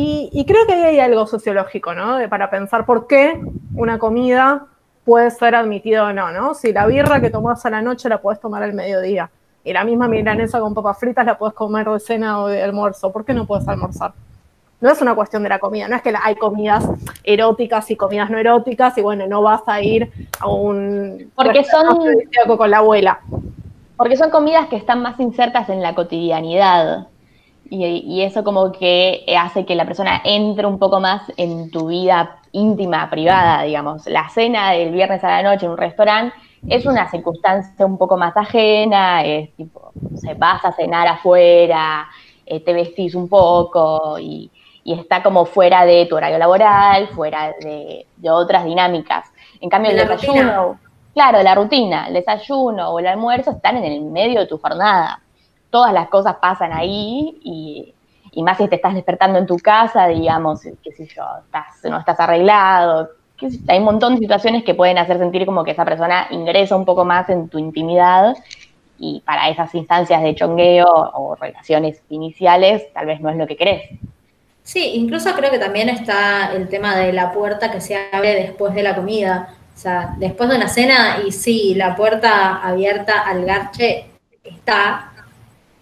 Y, 0.00 0.44
creo 0.46 0.64
que 0.64 0.74
ahí 0.74 0.84
hay 0.84 1.00
algo 1.00 1.26
sociológico, 1.26 1.92
¿no? 1.92 2.18
De, 2.18 2.28
para 2.28 2.50
pensar 2.50 2.86
por 2.86 3.08
qué 3.08 3.40
una 3.74 3.98
comida 3.98 4.66
puede 5.04 5.28
ser 5.32 5.56
admitida 5.56 6.04
o 6.04 6.12
no, 6.12 6.30
¿no? 6.30 6.54
Si 6.54 6.72
la 6.72 6.86
birra 6.86 7.20
que 7.20 7.30
tomas 7.30 7.66
a 7.66 7.70
la 7.70 7.82
noche 7.82 8.08
la 8.08 8.20
puedes 8.20 8.38
tomar 8.38 8.62
al 8.62 8.74
mediodía 8.74 9.28
y 9.64 9.72
la 9.72 9.82
misma 9.82 10.06
milanesa 10.06 10.60
con 10.60 10.72
papas 10.72 11.00
fritas 11.00 11.26
la 11.26 11.36
puedes 11.36 11.52
comer 11.52 11.88
de 11.88 11.98
cena 11.98 12.40
o 12.40 12.46
de 12.46 12.62
almuerzo, 12.62 13.10
¿por 13.10 13.24
qué 13.24 13.34
no 13.34 13.44
puedes 13.44 13.66
almorzar? 13.66 14.12
no 14.80 14.88
es 14.88 15.02
una 15.02 15.16
cuestión 15.16 15.42
de 15.42 15.48
la 15.48 15.58
comida, 15.58 15.88
no 15.88 15.96
es 15.96 16.02
que 16.02 16.14
hay 16.22 16.36
comidas 16.36 16.88
eróticas 17.24 17.90
y 17.90 17.96
comidas 17.96 18.30
no 18.30 18.38
eróticas 18.38 18.96
y 18.98 19.02
bueno, 19.02 19.26
no 19.26 19.42
vas 19.42 19.62
a 19.66 19.82
ir 19.82 20.12
a 20.38 20.48
un 20.48 21.32
porque 21.34 21.64
son 21.64 22.56
con 22.56 22.70
la 22.70 22.78
abuela. 22.78 23.18
Porque 23.96 24.16
son 24.16 24.30
comidas 24.30 24.68
que 24.68 24.76
están 24.76 25.02
más 25.02 25.18
insertas 25.18 25.68
en 25.70 25.82
la 25.82 25.96
cotidianidad. 25.96 27.08
Y, 27.70 28.22
eso 28.22 28.44
como 28.44 28.72
que 28.72 29.24
hace 29.38 29.66
que 29.66 29.74
la 29.74 29.84
persona 29.84 30.22
entre 30.24 30.66
un 30.66 30.78
poco 30.78 31.00
más 31.00 31.22
en 31.36 31.70
tu 31.70 31.88
vida 31.88 32.38
íntima, 32.52 33.10
privada, 33.10 33.62
digamos. 33.62 34.06
La 34.06 34.28
cena 34.30 34.72
del 34.72 34.90
viernes 34.90 35.22
a 35.22 35.28
la 35.28 35.42
noche 35.42 35.66
en 35.66 35.72
un 35.72 35.78
restaurante 35.78 36.34
es 36.66 36.86
una 36.86 37.10
circunstancia 37.10 37.84
un 37.84 37.98
poco 37.98 38.16
más 38.16 38.36
ajena, 38.36 39.22
es 39.22 39.54
tipo, 39.54 39.92
se 40.16 40.34
vas 40.34 40.64
a 40.64 40.72
cenar 40.72 41.06
afuera, 41.06 42.08
eh, 42.46 42.60
te 42.60 42.72
vestís 42.72 43.14
un 43.14 43.28
poco 43.28 44.18
y, 44.18 44.50
y 44.88 44.94
está 44.94 45.22
como 45.22 45.44
fuera 45.44 45.84
de 45.84 46.06
tu 46.06 46.16
horario 46.16 46.38
laboral, 46.38 47.08
fuera 47.08 47.52
de, 47.60 48.06
otras 48.30 48.64
dinámicas. 48.64 49.26
En 49.60 49.68
cambio, 49.68 49.90
el 49.90 49.98
desayuno, 49.98 50.78
claro, 51.12 51.42
la 51.42 51.54
rutina, 51.54 52.08
el 52.08 52.14
desayuno 52.14 52.88
o 52.88 52.98
el 52.98 53.06
almuerzo 53.06 53.50
están 53.50 53.76
en 53.76 53.84
el 53.84 54.00
medio 54.00 54.40
de 54.40 54.46
tu 54.46 54.56
jornada. 54.56 55.20
Todas 55.70 55.92
las 55.92 56.08
cosas 56.08 56.36
pasan 56.40 56.72
ahí 56.72 57.38
y, 57.42 57.94
más 58.42 58.56
si 58.56 58.68
te 58.68 58.76
estás 58.76 58.94
despertando 58.94 59.38
en 59.38 59.46
tu 59.46 59.56
casa, 59.58 60.06
digamos, 60.06 60.62
qué 60.82 60.92
sé 60.92 61.06
yo, 61.06 61.24
no 61.90 61.98
estás 61.98 62.20
arreglado. 62.20 63.08
hay 63.66 63.78
un 63.78 63.84
montón 63.84 64.14
de 64.14 64.20
situaciones 64.20 64.62
que 64.64 64.74
pueden 64.74 64.96
hacer 64.96 65.18
sentir 65.18 65.44
como 65.44 65.64
que 65.64 65.72
esa 65.72 65.84
persona 65.84 66.28
ingresa 66.30 66.76
un 66.76 66.84
poco 66.84 67.04
más 67.04 67.28
en 67.30 67.48
tu 67.48 67.58
intimidad 67.58 68.36
y 68.98 69.20
para 69.24 69.48
esas 69.48 69.74
instancias 69.74 70.22
de 70.22 70.34
chongueo 70.34 70.86
o 70.86 71.36
relaciones 71.36 72.00
iniciales 72.08 72.92
tal 72.92 73.06
vez 73.06 73.20
no 73.20 73.30
es 73.30 73.36
lo 73.36 73.46
que 73.46 73.56
querés. 73.56 73.90
Sí, 74.68 74.92
incluso 74.96 75.32
creo 75.34 75.50
que 75.50 75.58
también 75.58 75.88
está 75.88 76.52
el 76.52 76.68
tema 76.68 76.94
de 76.94 77.10
la 77.12 77.32
puerta 77.32 77.70
que 77.70 77.80
se 77.80 77.96
abre 78.12 78.34
después 78.34 78.74
de 78.74 78.82
la 78.82 78.94
comida. 78.94 79.54
O 79.74 79.78
sea, 79.78 80.14
después 80.18 80.50
de 80.50 80.56
una 80.56 80.68
cena, 80.68 81.20
y 81.26 81.32
sí, 81.32 81.74
la 81.74 81.96
puerta 81.96 82.56
abierta 82.56 83.20
al 83.20 83.46
garche 83.46 84.06
está, 84.44 85.12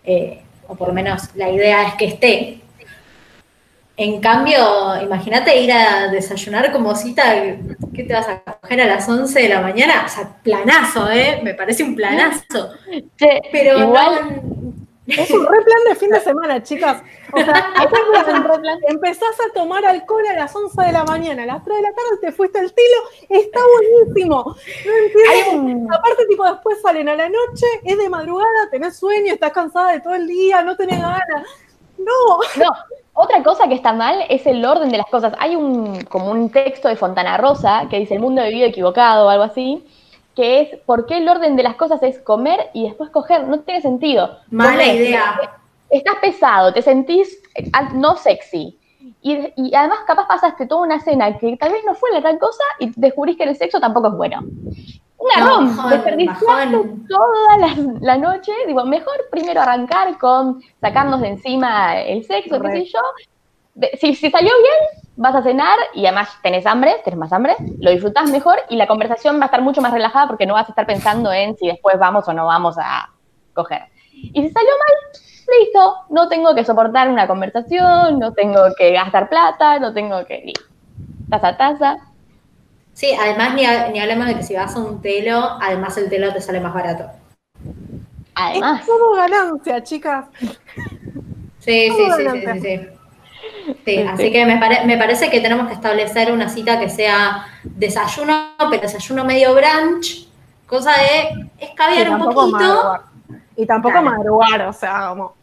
eh, 0.07 0.41
o 0.69 0.75
por 0.75 0.89
lo 0.89 0.95
menos 0.95 1.35
la 1.35 1.51
idea 1.51 1.89
es 1.89 1.95
que 1.95 2.05
esté. 2.07 2.61
En 3.99 4.21
cambio, 4.21 4.59
imagínate 5.03 5.59
ir 5.59 5.73
a 5.73 6.09
desayunar 6.09 6.71
como 6.71 6.95
cita, 6.95 7.35
¿qué 7.95 8.05
te 8.05 8.13
vas 8.13 8.29
a 8.29 8.43
coger 8.43 8.83
a 8.83 8.87
las 8.87 9.09
11 9.09 9.41
de 9.41 9.49
la 9.49 9.63
mañana? 9.63 10.05
O 10.05 10.09
sea, 10.09 10.37
planazo, 10.43 11.11
¿eh? 11.11 11.41
Me 11.43 11.55
parece 11.55 11.83
un 11.83 11.97
planazo. 11.97 12.73
Pero 13.51 13.79
igual, 13.79 14.43
es 15.07 15.31
un 15.31 15.47
re 15.47 15.63
plan 15.63 15.79
de 15.89 15.95
fin 15.95 16.11
de 16.11 16.21
semana, 16.21 16.63
chicas. 16.63 17.03
O 17.33 17.39
sea, 17.39 17.73
empezás 18.89 19.41
a 19.41 19.53
tomar 19.55 19.85
alcohol 19.85 20.27
a 20.27 20.35
las 20.35 20.55
11 20.55 20.83
de 20.83 20.93
la 20.93 21.05
mañana, 21.05 21.45
a 21.45 21.47
las 21.47 21.65
3 21.65 21.77
de 21.77 21.83
la 21.83 21.93
tarde 21.93 22.21
te 22.21 22.33
fuiste 22.33 22.59
al 22.59 22.73
tilo, 22.73 23.39
está 23.41 23.61
buenísimo. 23.75 24.57
No 25.85 25.95
Aparte, 25.95 26.27
tipo, 26.29 26.45
después 26.45 26.81
salen 26.83 27.09
a 27.09 27.17
la 27.17 27.29
noche, 27.29 27.67
es 27.85 27.99
de 27.99 28.09
madrugada, 28.09 28.71
tenés 28.71 28.97
sueño, 28.97 29.33
estás 29.33 29.53
cansada 29.53 29.93
de 29.93 30.01
todo 30.01 30.15
el 30.15 30.27
día, 30.27 30.63
no 30.63 30.77
tenés 30.77 31.01
ganas. 31.01 31.47
No. 31.99 32.41
No, 32.57 32.71
otra 33.15 33.43
cosa 33.43 33.67
que 33.69 33.75
está 33.75 33.93
mal 33.93 34.25
es 34.29 34.47
el 34.47 34.65
orden 34.65 34.91
de 34.91 34.99
las 34.99 35.07
cosas. 35.07 35.33
Hay 35.39 35.57
un, 35.57 36.05
como 36.05 36.31
un 36.31 36.51
texto 36.51 36.89
de 36.89 36.97
Fontana 36.97 37.39
Rosa 37.39 37.87
que 37.89 37.99
dice 37.99 38.15
el 38.15 38.21
mundo 38.21 38.43
vivido 38.43 38.67
equivocado 38.67 39.27
o 39.27 39.29
algo 39.31 39.45
así, 39.45 39.85
que 40.37 40.61
es 40.61 40.79
por 40.81 41.07
qué 41.07 41.17
el 41.17 41.29
orden 41.29 41.57
de 41.57 41.63
las 41.63 41.77
cosas 41.77 42.03
es 42.03 42.21
comer 42.21 42.69
y 42.75 42.85
después 42.85 43.11
coger. 43.11 43.49
No 43.49 43.61
tiene 43.61 43.81
sentido. 43.81 44.39
Mala 44.51 44.87
idea. 44.87 45.41
Estás 45.89 46.17
pesado, 46.21 46.73
te 46.73 46.83
sentís 46.83 47.43
eh, 47.55 47.71
no 47.95 48.17
sexy. 48.17 48.79
Y, 49.23 49.75
además 49.75 50.01
capaz 50.07 50.29
pasaste 50.29 50.67
toda 50.67 50.83
una 50.83 51.01
cena 51.01 51.37
que 51.39 51.57
tal 51.57 51.73
vez 51.73 51.83
no 51.85 51.95
fue 51.95 52.11
la 52.13 52.23
tal 52.23 52.39
cosa 52.39 52.63
y 52.79 52.93
descubrís 52.97 53.37
que 53.37 53.45
el 53.45 53.57
sexo 53.57 53.81
tampoco 53.81 54.09
es 54.09 54.15
bueno. 54.15 54.45
Una 55.19 55.45
no, 55.45 55.57
rom, 55.57 55.91
desperdiciaste 55.91 56.85
toda 57.09 57.57
la, 58.01 58.17
noche. 58.19 58.53
Digo, 58.67 58.85
mejor 58.85 59.15
primero 59.31 59.63
arrancar 59.63 60.19
con 60.19 60.61
sacarnos 60.81 61.21
de 61.23 61.29
encima 61.29 62.01
el 62.01 62.25
sexo, 62.25 62.61
qué 62.61 62.69
sé 62.71 62.85
yo. 62.85 63.01
Si, 63.99 64.15
si 64.15 64.31
salió 64.31 64.51
bien, 64.63 65.05
vas 65.17 65.35
a 65.35 65.43
cenar 65.43 65.79
y 65.95 66.07
además 66.07 66.31
tenés 66.43 66.67
hambre, 66.67 66.97
tenés 67.05 67.19
más 67.19 67.33
hambre, 67.33 67.57
lo 67.79 67.91
disfrutás 67.91 68.31
mejor 68.31 68.57
y 68.71 68.77
la 68.77 68.87
conversación 68.87 69.39
va 69.39 69.45
a 69.45 69.47
estar 69.47 69.61
mucho 69.63 69.83
más 69.83 69.93
relajada 69.93 70.29
porque 70.29 70.47
no 70.47 70.55
vas 70.55 70.67
a 70.67 70.73
estar 70.73 70.87
pensando 70.87 71.33
en 71.33 71.57
si 71.57 71.67
después 71.67 71.99
vamos 71.99 72.27
o 72.29 72.33
no 72.33 72.47
vamos 72.47 72.77
a 72.79 73.11
coger. 73.53 73.83
Y 74.13 74.43
si 74.43 74.51
salió 74.51 74.71
mal, 74.71 75.23
listo, 75.61 75.95
no 76.11 76.29
tengo 76.29 76.55
que 76.55 76.65
soportar 76.65 77.09
una 77.11 77.27
conversación, 77.27 78.19
no 78.19 78.33
tengo 78.33 78.63
que 78.79 78.93
gastar 78.93 79.29
plata, 79.29 79.79
no 79.79 79.93
tengo 79.93 80.25
que... 80.25 80.53
Taza, 81.29 81.57
taza. 81.57 81.97
Sí, 82.95 83.13
además 83.19 83.55
ni, 83.55 83.63
ni 83.93 84.01
hablemos 84.01 84.27
de 84.27 84.37
que 84.37 84.43
si 84.43 84.55
vas 84.55 84.75
a 84.75 84.79
un 84.79 85.03
telo, 85.03 85.59
además 85.61 85.99
el 85.99 86.09
telo 86.09 86.33
te 86.33 86.41
sale 86.41 86.61
más 86.61 86.73
barato. 86.73 87.11
Además. 88.35 88.81
Es 88.81 88.87
todo 88.87 89.15
ganancia, 89.15 89.83
chicas. 89.83 90.27
Sí, 91.59 91.91
sí, 91.91 92.07
sí, 92.17 92.29
sí, 92.31 92.61
sí, 92.61 92.89
sí. 93.85 93.99
así 93.99 94.33
que 94.33 94.47
me, 94.47 94.61
me, 94.85 94.97
parece 94.97 95.31
que 95.31 95.41
tenemos 95.41 95.67
que 95.69 95.75
establecer 95.75 96.33
una 96.33 96.49
cita 96.49 96.79
que 96.79 96.89
sea 96.89 97.47
desayuno, 97.63 98.55
pero 98.71 98.83
desayuno 98.83 99.25
medio 99.25 99.55
brunch, 99.55 100.29
cosa 100.67 100.93
de 100.93 101.51
escabiar 101.59 102.11
un 102.11 102.25
poquito. 102.25 103.01
Y 103.57 103.67
tampoco 103.67 104.03
madrugar, 104.03 104.63
o 104.63 104.73
sea, 104.73 105.09
como. 105.09 105.35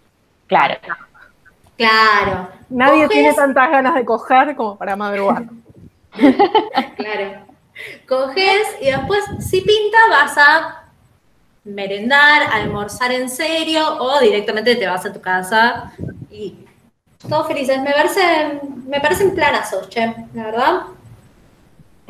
Claro. 0.48 0.76
Claro. 1.76 2.50
Nadie 2.70 3.08
tiene 3.08 3.34
tantas 3.34 3.70
ganas 3.72 3.96
de 3.96 4.06
coger 4.06 4.56
como 4.56 4.78
para 4.78 4.96
madrugar. 4.96 5.44
claro. 6.96 7.46
Coges 8.08 8.78
y 8.82 8.86
después, 8.86 9.24
si 9.40 9.62
pinta, 9.62 9.98
vas 10.10 10.38
a 10.38 10.84
merendar, 11.64 12.44
almorzar 12.52 13.12
en 13.12 13.30
serio 13.30 13.98
o 14.00 14.20
directamente 14.20 14.76
te 14.76 14.86
vas 14.86 15.06
a 15.06 15.14
tu 15.14 15.22
casa 15.22 15.94
y 16.30 16.63
todos 17.28 17.48
felices. 17.48 17.82
Me 17.82 17.92
parece, 17.92 18.22
me 18.88 19.00
parecen 19.00 19.34
planazos, 19.34 19.90
che, 19.90 20.14
la 20.34 20.44
verdad. 20.44 20.82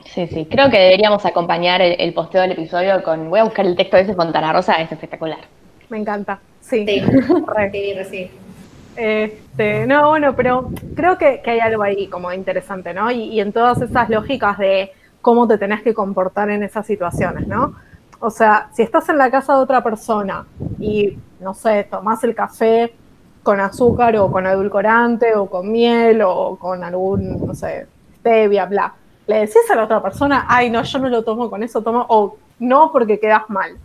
Sí, 0.06 0.28
sí, 0.28 0.48
creo 0.50 0.70
que 0.70 0.78
deberíamos 0.78 1.26
acompañar 1.26 1.82
el, 1.82 2.14
posteo 2.14 2.42
del 2.42 2.52
episodio 2.52 3.02
con, 3.04 3.30
voy 3.30 3.40
a 3.40 3.44
buscar 3.44 3.66
el 3.66 3.76
texto 3.76 3.96
de 3.98 4.04
ese 4.04 4.14
Fontana 4.14 4.52
Rosa, 4.52 4.74
es 4.74 4.92
espectacular. 4.92 5.40
Me 5.90 5.98
encanta, 5.98 6.40
sí. 6.60 6.86
Sí, 6.86 7.02
sí, 7.72 7.96
sí. 8.10 8.32
Este, 8.96 9.88
no, 9.88 10.10
bueno, 10.10 10.36
pero 10.36 10.70
creo 10.96 11.18
que, 11.18 11.42
hay 11.46 11.60
algo 11.60 11.84
ahí 11.84 12.08
como 12.08 12.32
interesante, 12.32 12.94
¿no? 12.94 13.10
Y, 13.12 13.24
y, 13.24 13.40
en 13.40 13.54
todas 13.54 13.82
esas 13.82 14.10
lógicas 14.10 14.58
de 14.58 14.92
cómo 15.22 15.48
te 15.48 15.58
tenés 15.58 15.82
que 15.82 15.94
comportar 15.94 16.50
en 16.50 16.64
esas 16.64 16.86
situaciones, 16.86 17.48
¿no? 17.48 17.76
O 18.20 18.30
sea, 18.30 18.70
si 18.74 18.84
estás 18.84 19.10
en 19.10 19.18
la 19.18 19.32
casa 19.32 19.54
de 19.54 19.60
otra 19.60 19.82
persona 19.82 20.46
y, 20.80 21.18
no 21.40 21.54
sé, 21.54 21.86
tomás 21.86 22.24
el 22.24 22.36
café 22.36 22.94
con 23.44 23.60
azúcar 23.60 24.16
o 24.18 24.32
con 24.32 24.48
edulcorante 24.48 25.36
o 25.36 25.48
con 25.48 25.72
miel 25.72 26.22
o 26.22 26.56
con 26.58 26.84
algún, 26.84 27.46
no 27.46 27.54
sé, 27.54 27.88
stevia, 28.20 28.66
bla, 28.66 28.94
le 29.28 29.40
decís 29.40 29.70
a 29.70 29.76
la 29.76 29.84
otra 29.84 30.02
persona, 30.02 30.46
ay, 30.48 30.70
no, 30.70 30.82
yo 30.84 31.00
no 31.00 31.10
lo 31.10 31.24
tomo 31.24 31.50
con 31.50 31.62
eso, 31.64 31.82
tomo, 31.82 32.06
o 32.10 32.38
no 32.60 32.92
porque 32.92 33.20
quedas 33.20 33.50
mal. 33.50 33.78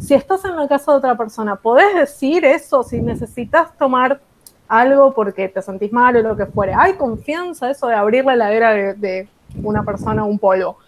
Si 0.00 0.14
estás 0.14 0.44
en 0.44 0.56
la 0.56 0.68
casa 0.68 0.92
de 0.92 0.98
otra 0.98 1.16
persona, 1.16 1.56
podés 1.56 1.94
decir 1.94 2.44
eso 2.44 2.82
si 2.82 3.00
necesitas 3.00 3.76
tomar 3.78 4.20
algo 4.68 5.12
porque 5.12 5.48
te 5.48 5.62
sentís 5.62 5.92
mal 5.92 6.16
o 6.16 6.22
lo 6.22 6.36
que 6.36 6.46
fuere. 6.46 6.74
Hay 6.74 6.94
confianza 6.94 7.70
eso 7.70 7.86
de 7.86 7.94
abrir 7.94 8.24
la 8.24 8.34
heladera 8.34 8.94
de, 8.94 9.28
una 9.62 9.84
persona 9.84 10.24
un 10.24 10.38
polvo. 10.38 10.78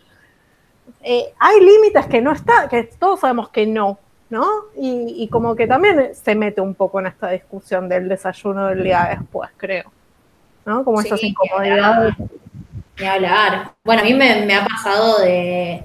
Eh, 1.03 1.33
hay 1.39 1.61
límites 1.61 2.07
que 2.07 2.21
no 2.21 2.33
está, 2.33 2.69
que 2.69 2.85
todos 2.85 3.21
sabemos 3.21 3.49
que 3.51 3.65
no, 3.67 3.99
¿no? 4.31 4.47
Y, 4.77 5.29
como 5.29 5.55
que 5.55 5.67
también 5.67 6.15
se 6.15 6.35
mete 6.35 6.61
un 6.61 6.75
poco 6.75 7.01
en 7.01 7.07
esta 7.07 7.31
discusión 7.31 7.89
del 7.89 8.09
desayuno 8.09 8.67
del 8.67 8.83
día 8.83 9.09
después, 9.19 9.51
creo. 9.57 9.91
¿No? 10.65 10.85
Como 10.85 11.01
esas 11.01 11.23
incomodidades. 11.23 12.15
Ni 12.99 13.07
hablar. 13.07 13.73
Bueno, 13.85 14.03
a 14.03 14.05
mí 14.05 14.15
me, 14.15 14.55
ha 14.55 14.67
pasado 14.67 15.19
de 15.21 15.85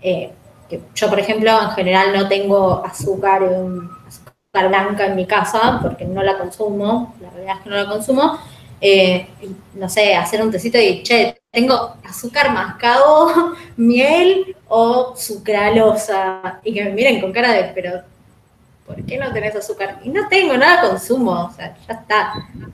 eh, 0.00 0.32
que 0.68 0.80
yo, 0.94 1.10
por 1.10 1.18
ejemplo, 1.18 1.50
en 1.62 1.70
general 1.72 2.12
no 2.14 2.28
tengo 2.28 2.84
azúcar, 2.84 3.42
azúcar 4.06 4.68
blanca 4.68 5.06
en 5.06 5.16
mi 5.16 5.26
casa 5.26 5.80
porque 5.82 6.04
no 6.04 6.22
la 6.22 6.38
consumo, 6.38 7.14
la 7.20 7.30
realidad 7.30 7.56
es 7.56 7.62
que 7.62 7.70
no 7.70 7.76
la 7.76 7.86
consumo. 7.86 8.38
Eh, 8.84 9.28
no 9.74 9.88
sé, 9.88 10.16
hacer 10.16 10.42
un 10.42 10.50
tecito 10.50 10.76
y, 10.76 11.04
che, 11.04 11.40
tengo 11.52 11.94
azúcar 12.04 12.52
mascado, 12.52 13.54
miel 13.76 14.56
o 14.66 15.14
sucralosa. 15.16 16.60
Y 16.64 16.74
que 16.74 16.84
me 16.84 16.90
miren 16.90 17.20
con 17.20 17.32
cara 17.32 17.52
de, 17.52 17.70
pero, 17.72 18.02
¿por 18.84 19.00
qué 19.04 19.18
no 19.18 19.32
tenés 19.32 19.54
azúcar? 19.54 20.00
Y 20.02 20.08
no 20.08 20.26
tengo, 20.26 20.56
nada 20.56 20.90
consumo, 20.90 21.44
o 21.44 21.52
sea, 21.52 21.76
ya 21.86 21.94
está. 21.94 22.32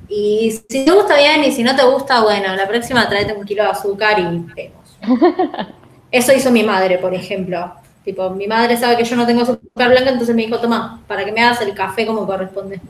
Y 0.08 0.50
si 0.70 0.86
te 0.86 0.90
gusta 0.90 1.14
bien 1.14 1.44
y 1.44 1.52
si 1.52 1.62
no 1.62 1.76
te 1.76 1.84
gusta, 1.84 2.22
bueno, 2.22 2.56
la 2.56 2.66
próxima 2.66 3.06
tráete 3.06 3.34
un 3.34 3.44
kilo 3.44 3.64
de 3.64 3.70
azúcar 3.70 4.18
y 4.18 4.22
vemos. 4.22 4.98
Eso 6.10 6.32
hizo 6.32 6.50
mi 6.50 6.62
madre, 6.62 6.96
por 6.96 7.12
ejemplo. 7.12 7.70
Tipo, 8.02 8.30
mi 8.30 8.46
madre 8.46 8.78
sabe 8.78 8.96
que 8.96 9.04
yo 9.04 9.14
no 9.14 9.26
tengo 9.26 9.42
azúcar 9.42 9.90
blanca, 9.90 10.08
entonces 10.08 10.34
me 10.34 10.46
dijo, 10.46 10.58
toma, 10.58 11.02
para 11.06 11.26
que 11.26 11.32
me 11.32 11.42
hagas 11.42 11.60
el 11.60 11.74
café 11.74 12.06
como 12.06 12.26
corresponde. 12.26 12.80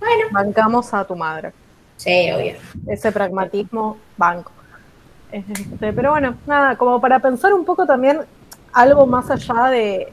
Bueno. 0.00 0.24
Bancamos 0.30 0.94
a 0.94 1.04
tu 1.04 1.14
madre. 1.14 1.52
Sí, 1.96 2.30
obvio. 2.32 2.54
Ese 2.86 3.12
pragmatismo, 3.12 3.96
banco. 4.16 4.50
Este, 5.32 5.92
pero 5.92 6.12
bueno, 6.12 6.36
nada, 6.46 6.76
como 6.76 7.00
para 7.00 7.18
pensar 7.18 7.52
un 7.52 7.64
poco 7.64 7.86
también 7.86 8.20
algo 8.72 9.06
más 9.06 9.30
allá 9.30 9.68
de, 9.68 10.12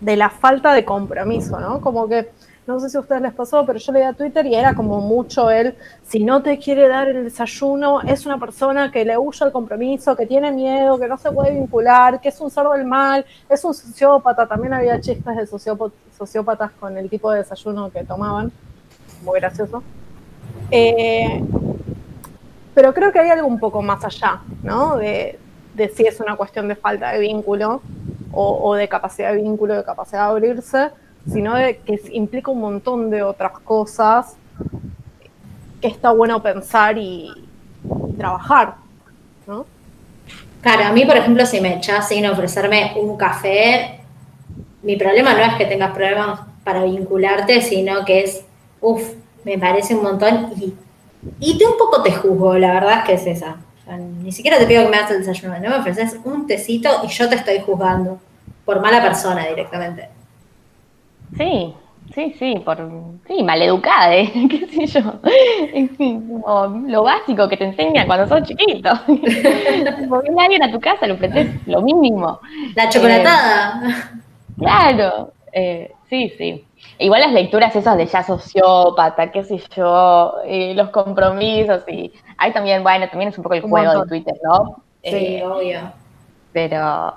de 0.00 0.16
la 0.16 0.30
falta 0.30 0.72
de 0.72 0.84
compromiso, 0.84 1.60
¿no? 1.60 1.80
Como 1.80 2.08
que, 2.08 2.30
no 2.66 2.80
sé 2.80 2.88
si 2.88 2.96
a 2.96 3.00
ustedes 3.00 3.22
les 3.22 3.32
pasó, 3.32 3.64
pero 3.66 3.78
yo 3.78 3.92
leía 3.92 4.12
Twitter 4.12 4.46
y 4.46 4.54
era 4.54 4.74
como 4.74 5.00
mucho 5.00 5.50
él, 5.50 5.76
si 6.04 6.24
no 6.24 6.42
te 6.42 6.58
quiere 6.58 6.88
dar 6.88 7.08
el 7.08 7.24
desayuno, 7.24 8.00
es 8.02 8.26
una 8.26 8.38
persona 8.38 8.90
que 8.90 9.04
le 9.04 9.16
huye 9.18 9.44
al 9.44 9.52
compromiso, 9.52 10.16
que 10.16 10.26
tiene 10.26 10.50
miedo, 10.50 10.98
que 10.98 11.08
no 11.08 11.18
se 11.18 11.30
puede 11.30 11.52
vincular, 11.52 12.20
que 12.20 12.28
es 12.28 12.40
un 12.40 12.50
cerdo 12.50 12.72
del 12.72 12.84
mal, 12.84 13.24
es 13.48 13.64
un 13.64 13.74
sociópata. 13.74 14.46
También 14.46 14.74
había 14.74 15.00
chistes 15.00 15.36
de 15.36 15.46
sociópatas 15.46 16.70
con 16.80 16.96
el 16.96 17.08
tipo 17.10 17.30
de 17.30 17.38
desayuno 17.38 17.90
que 17.90 18.04
tomaban, 18.04 18.50
muy 19.22 19.38
gracioso. 19.38 19.82
Eh, 20.74 21.44
pero 22.74 22.94
creo 22.94 23.12
que 23.12 23.20
hay 23.20 23.28
algo 23.28 23.46
un 23.46 23.60
poco 23.60 23.82
más 23.82 24.02
allá, 24.04 24.40
¿no? 24.62 24.96
De, 24.96 25.38
si 25.94 26.06
es 26.06 26.18
una 26.20 26.36
cuestión 26.36 26.66
de 26.68 26.76
falta 26.76 27.12
de 27.12 27.20
vínculo 27.20 27.82
o, 28.32 28.74
de 28.74 28.88
capacidad 28.88 29.32
de 29.32 29.42
vínculo, 29.42 29.74
de 29.74 29.84
capacidad 29.84 30.24
de 30.24 30.30
abrirse, 30.30 30.90
sino 31.30 31.54
de 31.54 31.76
que 31.78 32.00
implica 32.12 32.50
un 32.50 32.60
montón 32.60 33.10
de 33.10 33.22
otras 33.22 33.52
cosas 33.60 34.36
que 35.82 35.88
está 35.88 36.10
bueno 36.12 36.42
pensar 36.42 36.96
y, 36.96 37.30
trabajar, 38.16 38.76
¿no? 39.46 39.66
Claro, 40.60 40.84
a 40.84 40.92
mí, 40.92 41.04
por 41.04 41.16
ejemplo, 41.16 41.44
si 41.44 41.60
me 41.60 41.76
echas 41.76 42.08
sin 42.08 42.24
ofrecerme 42.26 42.92
un 42.96 43.16
café, 43.16 44.00
mi 44.82 44.96
problema 44.96 45.34
no 45.34 45.40
es 45.40 45.54
que 45.56 45.64
tengas 45.64 45.92
problemas 45.92 46.40
para 46.62 46.84
vincularte, 46.84 47.60
sino 47.60 48.04
que 48.04 48.20
es, 48.20 48.44
uff, 48.80 49.14
me 49.44 49.58
parece 49.58 49.94
un 49.94 50.02
montón 50.02 50.52
y, 50.56 50.74
y 51.40 51.58
te 51.58 51.66
un 51.66 51.76
poco 51.78 52.02
te 52.02 52.12
juzgo, 52.12 52.58
la 52.58 52.72
verdad 52.72 52.98
es 52.98 53.04
que 53.04 53.12
es 53.14 53.38
esa. 53.38 53.56
ni 54.22 54.32
siquiera 54.32 54.58
te 54.58 54.66
pido 54.66 54.84
que 54.84 54.90
me 54.90 54.96
hagas 54.96 55.10
el 55.10 55.18
desayuno, 55.18 55.58
no 55.58 55.70
me 55.70 55.76
ofreces 55.76 56.18
un 56.24 56.46
tecito 56.46 56.88
y 57.04 57.08
yo 57.08 57.28
te 57.28 57.36
estoy 57.36 57.60
juzgando 57.60 58.18
por 58.64 58.80
mala 58.80 59.02
persona 59.02 59.46
directamente. 59.46 60.08
Sí, 61.36 61.74
sí, 62.14 62.34
sí, 62.38 62.62
por 62.64 62.90
sí, 63.26 63.42
maleducada, 63.42 64.14
¿eh? 64.14 64.30
qué 64.50 64.66
sé 64.66 64.86
yo. 64.86 65.20
Como 66.42 66.86
lo 66.88 67.02
básico 67.02 67.48
que 67.48 67.56
te 67.56 67.64
enseñan 67.64 68.06
cuando 68.06 68.28
sos 68.28 68.46
chiquito. 68.46 68.90
Porque 70.08 70.30
alguien 70.38 70.62
a 70.62 70.70
tu 70.70 70.80
casa 70.80 71.06
le 71.06 71.14
ofreces 71.14 71.66
lo 71.66 71.80
mínimo. 71.82 72.40
La 72.74 72.88
chocolatada. 72.88 73.82
Eh, 73.84 74.20
claro, 74.58 75.32
eh, 75.52 75.92
sí, 76.08 76.32
sí. 76.36 76.64
Igual 76.98 77.20
las 77.22 77.32
lecturas 77.32 77.74
esas 77.74 77.96
de 77.96 78.06
ya 78.06 78.22
sociópata, 78.22 79.30
qué 79.30 79.42
sé 79.42 79.60
yo, 79.74 80.34
y 80.46 80.74
los 80.74 80.90
compromisos, 80.90 81.82
y 81.88 82.12
hay 82.38 82.52
también, 82.52 82.82
bueno, 82.82 83.08
también 83.08 83.30
es 83.30 83.38
un 83.38 83.42
poco 83.42 83.54
el 83.54 83.62
juego 83.62 84.02
de 84.02 84.08
Twitter, 84.08 84.34
¿no? 84.44 84.82
Sí, 85.02 85.36
eh, 85.36 85.44
obvio. 85.44 85.80
Pero, 86.52 87.14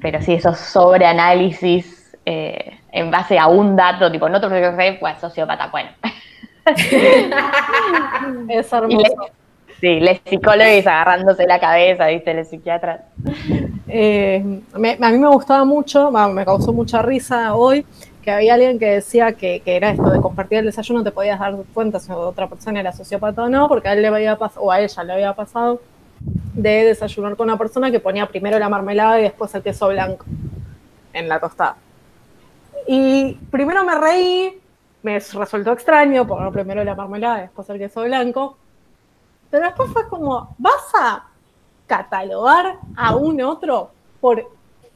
pero 0.00 0.22
sí, 0.22 0.34
esos 0.34 0.58
sobreanálisis 0.58 2.16
eh, 2.24 2.78
en 2.92 3.10
base 3.10 3.38
a 3.38 3.46
un 3.46 3.76
dato, 3.76 4.10
tipo, 4.10 4.28
no 4.28 4.40
te 4.40 4.46
ofreces 4.46 4.98
pues 4.98 5.18
sociópata, 5.20 5.68
bueno. 5.68 5.90
es 8.48 8.72
hermoso. 8.72 9.14
sí, 9.80 10.00
los 10.00 10.18
psicólogos 10.24 10.86
agarrándose 10.86 11.46
la 11.46 11.60
cabeza, 11.60 12.06
¿viste? 12.06 12.34
Los 12.34 12.48
psiquiatras. 12.48 13.02
Eh, 13.86 14.42
a 14.72 14.78
mí 14.78 15.18
me 15.18 15.28
gustaba 15.28 15.64
mucho, 15.64 16.10
me 16.10 16.44
causó 16.44 16.72
mucha 16.72 17.02
risa 17.02 17.54
hoy, 17.54 17.86
que 18.26 18.32
había 18.32 18.54
alguien 18.54 18.80
que 18.80 18.86
decía 18.86 19.34
que, 19.34 19.62
era 19.64 19.90
esto 19.90 20.10
de 20.10 20.20
compartir 20.20 20.58
el 20.58 20.64
desayuno, 20.64 21.04
te 21.04 21.12
podías 21.12 21.38
dar 21.38 21.54
cuenta 21.72 22.00
si 22.00 22.10
otra 22.10 22.48
persona 22.48 22.80
era 22.80 22.90
sociópata 22.90 23.44
o 23.44 23.48
no, 23.48 23.68
porque 23.68 23.86
a 23.86 23.92
él 23.92 24.02
le 24.02 24.08
había 24.08 24.36
pasado, 24.36 24.66
o 24.66 24.72
a 24.72 24.80
ella 24.80 25.04
le 25.04 25.12
había 25.12 25.32
pasado, 25.32 25.80
de 26.52 26.86
desayunar 26.86 27.36
con 27.36 27.48
una 27.48 27.56
persona 27.56 27.88
que 27.88 28.00
ponía 28.00 28.26
primero 28.26 28.58
la 28.58 28.68
marmelada 28.68 29.20
y 29.20 29.22
después 29.22 29.54
el 29.54 29.62
queso 29.62 29.86
blanco 29.90 30.26
en 31.12 31.28
la 31.28 31.38
tostada. 31.38 31.76
Y 32.88 33.34
primero 33.52 33.84
me 33.84 33.94
reí, 33.94 34.60
me 35.04 35.20
resultó 35.20 35.70
extraño 35.70 36.26
poner 36.26 36.52
primero 36.52 36.82
la 36.82 36.96
marmelada 36.96 37.38
y 37.38 37.42
después 37.42 37.70
el 37.70 37.78
queso 37.78 38.02
blanco, 38.02 38.56
pero 39.52 39.66
después 39.66 39.88
fue 39.92 40.08
como, 40.08 40.52
¿vas 40.58 40.92
a 41.00 41.28
catalogar 41.86 42.78
a 42.96 43.14
un 43.14 43.40
otro 43.40 43.92
por 44.20 44.50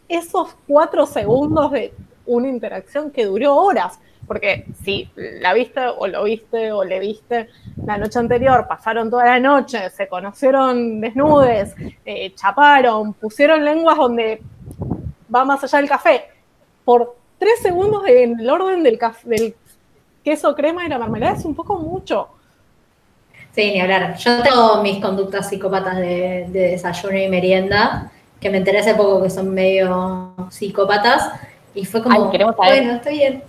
esos 0.08 0.56
cuatro 0.66 1.06
segundos 1.06 1.70
de 1.70 1.94
una 2.34 2.48
interacción 2.48 3.10
que 3.10 3.26
duró 3.26 3.56
horas. 3.56 3.98
porque 4.26 4.64
si 4.84 5.10
la 5.16 5.52
viste 5.52 5.80
o 5.80 6.06
lo 6.06 6.22
viste 6.22 6.70
o 6.70 6.84
le 6.84 7.00
viste 7.00 7.48
la 7.84 7.98
noche 7.98 8.20
anterior, 8.20 8.66
pasaron 8.68 9.10
toda 9.10 9.24
la 9.24 9.40
noche, 9.40 9.90
se 9.90 10.06
conocieron 10.06 11.00
desnudes, 11.00 11.74
eh, 12.04 12.32
chaparon, 12.36 13.12
pusieron 13.14 13.64
lenguas 13.64 13.96
donde 13.96 14.40
va 15.34 15.44
más 15.44 15.64
allá 15.64 15.78
del 15.78 15.88
café, 15.88 16.26
por 16.84 17.16
tres 17.38 17.60
segundos 17.60 18.06
en 18.06 18.38
el 18.38 18.48
orden 18.48 18.84
del, 18.84 19.00
del 19.24 19.54
queso 20.22 20.54
crema 20.54 20.84
y 20.84 20.88
la 20.88 20.98
mermelada 20.98 21.36
es 21.36 21.44
un 21.44 21.54
poco 21.56 21.76
mucho. 21.78 22.28
Sí, 23.52 23.72
ni 23.72 23.80
hablar. 23.80 24.16
Yo 24.16 24.42
tengo 24.42 24.82
mis 24.82 25.02
conductas 25.02 25.48
psicópatas 25.48 25.96
de, 25.96 26.46
desayuno 26.50 27.18
y 27.18 27.28
merienda, 27.28 28.12
que 28.40 28.48
me 28.48 28.58
enteré 28.58 28.78
hace 28.78 28.94
poco 28.94 29.22
que 29.22 29.30
son 29.30 29.52
medio 29.52 30.34
psicópatas, 30.50 31.30
y 31.74 31.84
fue 31.84 32.02
como, 32.02 32.30
bueno, 32.56 32.94
estoy 32.94 33.18
bien. 33.18 33.42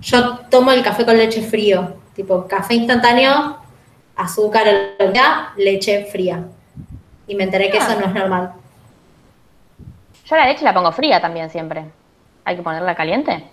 Yo 0.00 0.38
tomo 0.50 0.72
el 0.72 0.82
café 0.82 1.04
con 1.04 1.16
leche 1.16 1.42
frío, 1.42 1.94
tipo 2.14 2.46
café 2.46 2.74
instantáneo, 2.74 3.58
azúcar, 4.16 4.66
leche 5.56 6.06
fría. 6.06 6.44
Y 7.26 7.34
me 7.34 7.44
enteré 7.44 7.70
que 7.70 7.78
eso 7.78 7.98
no 7.98 8.06
es 8.06 8.14
normal. 8.14 8.52
Yo 10.24 10.36
la 10.36 10.46
leche 10.46 10.64
la 10.64 10.74
pongo 10.74 10.92
fría 10.92 11.20
también 11.20 11.50
siempre. 11.50 11.84
¿Hay 12.44 12.56
que 12.56 12.62
ponerla 12.62 12.94
caliente? 12.94 13.44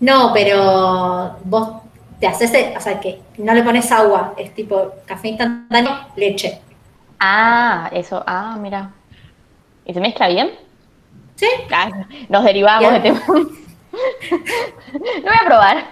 No, 0.00 0.32
pero 0.32 1.36
vos 1.44 1.82
te 2.20 2.26
haces, 2.26 2.76
o 2.76 2.80
sea, 2.80 3.00
que 3.00 3.20
no 3.38 3.54
le 3.54 3.62
pones 3.62 3.90
agua, 3.90 4.34
es 4.36 4.54
tipo 4.54 4.92
café 5.06 5.28
instantáneo, 5.28 5.92
leche. 6.16 6.60
Ah, 7.18 7.88
eso, 7.92 8.22
ah, 8.26 8.56
mira. 8.60 8.90
¿Y 9.84 9.94
se 9.94 10.00
mezcla 10.00 10.28
bien? 10.28 10.50
Sí. 11.42 11.48
Ah, 11.72 11.90
nos 12.28 12.44
derivamos 12.44 12.92
de 12.92 13.00
tema. 13.00 13.20
Lo 13.26 13.38
voy 13.38 15.34
a 15.40 15.44
probar. 15.44 15.84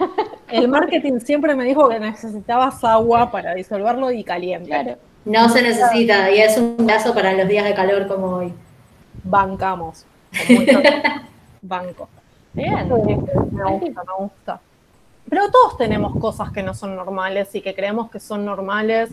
El 0.49 0.69
marketing 0.69 1.19
siempre 1.19 1.57
me 1.57 1.65
dijo 1.65 1.89
que 1.89 1.99
necesitabas 1.99 2.85
agua 2.85 3.33
para 3.33 3.53
disolverlo 3.55 4.13
y 4.13 4.23
caliente. 4.23 4.97
No 5.25 5.49
se 5.49 5.63
necesita, 5.63 6.31
y 6.31 6.41
es 6.41 6.57
un 6.57 6.87
caso 6.87 7.13
para 7.13 7.33
los 7.33 7.49
días 7.49 7.65
de 7.65 7.75
calor 7.75 8.07
como 8.07 8.29
hoy. 8.29 8.55
Bancamos. 9.25 10.07
Banco. 11.63 12.09
Bien. 12.53 12.89
Me 12.89 13.65
gusta, 13.65 14.03
me 14.05 14.25
gusta. 14.25 14.61
Pero 15.29 15.51
todos 15.51 15.77
tenemos 15.77 16.17
cosas 16.21 16.53
que 16.53 16.63
no 16.63 16.75
son 16.75 16.95
normales 16.95 17.53
y 17.57 17.61
que 17.61 17.75
creemos 17.75 18.09
que 18.09 18.21
son 18.21 18.45
normales 18.45 19.11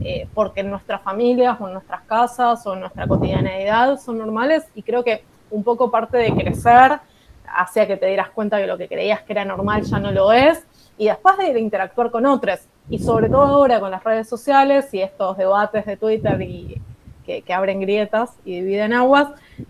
eh, 0.00 0.28
porque 0.34 0.60
en 0.60 0.70
nuestras 0.70 1.02
familias 1.02 1.60
o 1.60 1.66
en 1.66 1.74
nuestras 1.74 2.02
casas 2.02 2.64
o 2.64 2.74
en 2.74 2.80
nuestra 2.80 3.08
cotidianeidad 3.08 3.98
son 3.98 4.18
normales 4.18 4.64
y 4.76 4.82
creo 4.82 5.02
que 5.02 5.24
un 5.50 5.64
poco 5.64 5.90
parte 5.90 6.18
de 6.18 6.32
crecer 6.32 7.00
hacía 7.46 7.86
que 7.86 7.96
te 7.96 8.06
dieras 8.06 8.30
cuenta 8.30 8.58
que 8.58 8.66
lo 8.66 8.78
que 8.78 8.88
creías 8.88 9.22
que 9.22 9.32
era 9.32 9.44
normal 9.44 9.82
ya 9.82 9.98
no 9.98 10.12
lo 10.12 10.32
es 10.32 10.64
y 10.96 11.06
después 11.06 11.36
de 11.38 11.58
interactuar 11.58 12.10
con 12.10 12.26
otros 12.26 12.60
y 12.88 12.98
sobre 12.98 13.28
todo 13.28 13.44
ahora 13.44 13.80
con 13.80 13.90
las 13.90 14.04
redes 14.04 14.28
sociales 14.28 14.92
y 14.92 15.00
estos 15.00 15.36
debates 15.36 15.86
de 15.86 15.96
Twitter 15.96 16.40
y 16.42 16.80
que, 17.24 17.54
abren 17.54 17.80
grietas 17.80 18.30
y 18.44 18.60
dividen 18.60 18.92
aguas, 18.92 19.28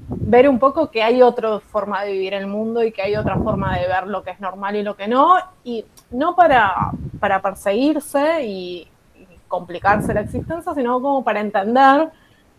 ver 0.09 0.49
un 0.49 0.59
poco 0.59 0.91
que 0.91 1.03
hay 1.03 1.21
otra 1.23 1.61
forma 1.61 2.03
de 2.05 2.13
vivir 2.13 2.35
el 2.35 2.47
mundo 2.47 2.83
y 2.83 2.93
que 2.93 3.03
hay 3.03 3.17
otra 3.17 3.37
forma 3.37 3.79
de 3.79 3.87
ver 3.87 4.07
lo 4.07 4.23
que 4.23 4.31
es 4.31 4.41
normal 4.41 4.77
y 4.77 4.83
lo 4.83 4.97
que 4.97 5.09
no, 5.09 5.37
y 5.63 5.85
no 6.11 6.35
para, 6.35 6.93
para 7.19 7.43
perseguirse 7.43 8.45
y, 8.47 8.87
complicarse 9.47 10.15
la 10.15 10.21
existencia, 10.21 10.73
sino 10.75 11.03
como 11.03 11.25
para 11.25 11.41
entender 11.41 12.09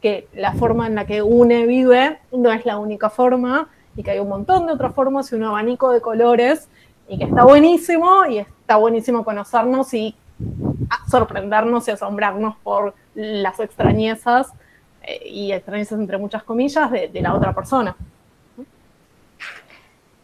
que 0.02 0.28
la 0.34 0.54
forma 0.54 0.88
en 0.88 0.96
la 0.96 1.06
que 1.06 1.22
une 1.22 1.66
vive 1.66 2.20
no 2.32 2.52
es 2.52 2.66
la 2.66 2.78
única 2.78 3.10
forma 3.10 3.70
y 3.96 4.04
que 4.04 4.12
hay 4.12 4.20
un 4.20 4.30
montón 4.30 4.66
de 4.66 4.74
otras 4.74 4.94
formas 4.94 5.32
y 5.32 5.36
un 5.36 5.44
abanico 5.44 5.92
de 5.92 6.02
colores 6.02 6.68
y 7.08 7.18
que 7.18 7.26
está 7.26 7.44
buenísimo 7.44 8.26
y 8.26 8.40
está 8.40 8.78
buenísimo 8.78 9.24
conocernos 9.24 9.94
y 9.94 10.16
sorprendernos 11.10 11.88
y 11.88 11.92
asombrarnos 11.92 12.56
por 12.64 12.96
las 13.14 13.60
extrañezas 13.60 14.52
eh, 15.04 15.22
y 15.26 15.52
extrañezas 15.52 16.00
entre 16.00 16.18
muchas 16.18 16.44
comillas 16.44 16.90
de, 16.90 17.10
la 17.22 17.34
otra 17.34 17.54
persona. 17.54 17.96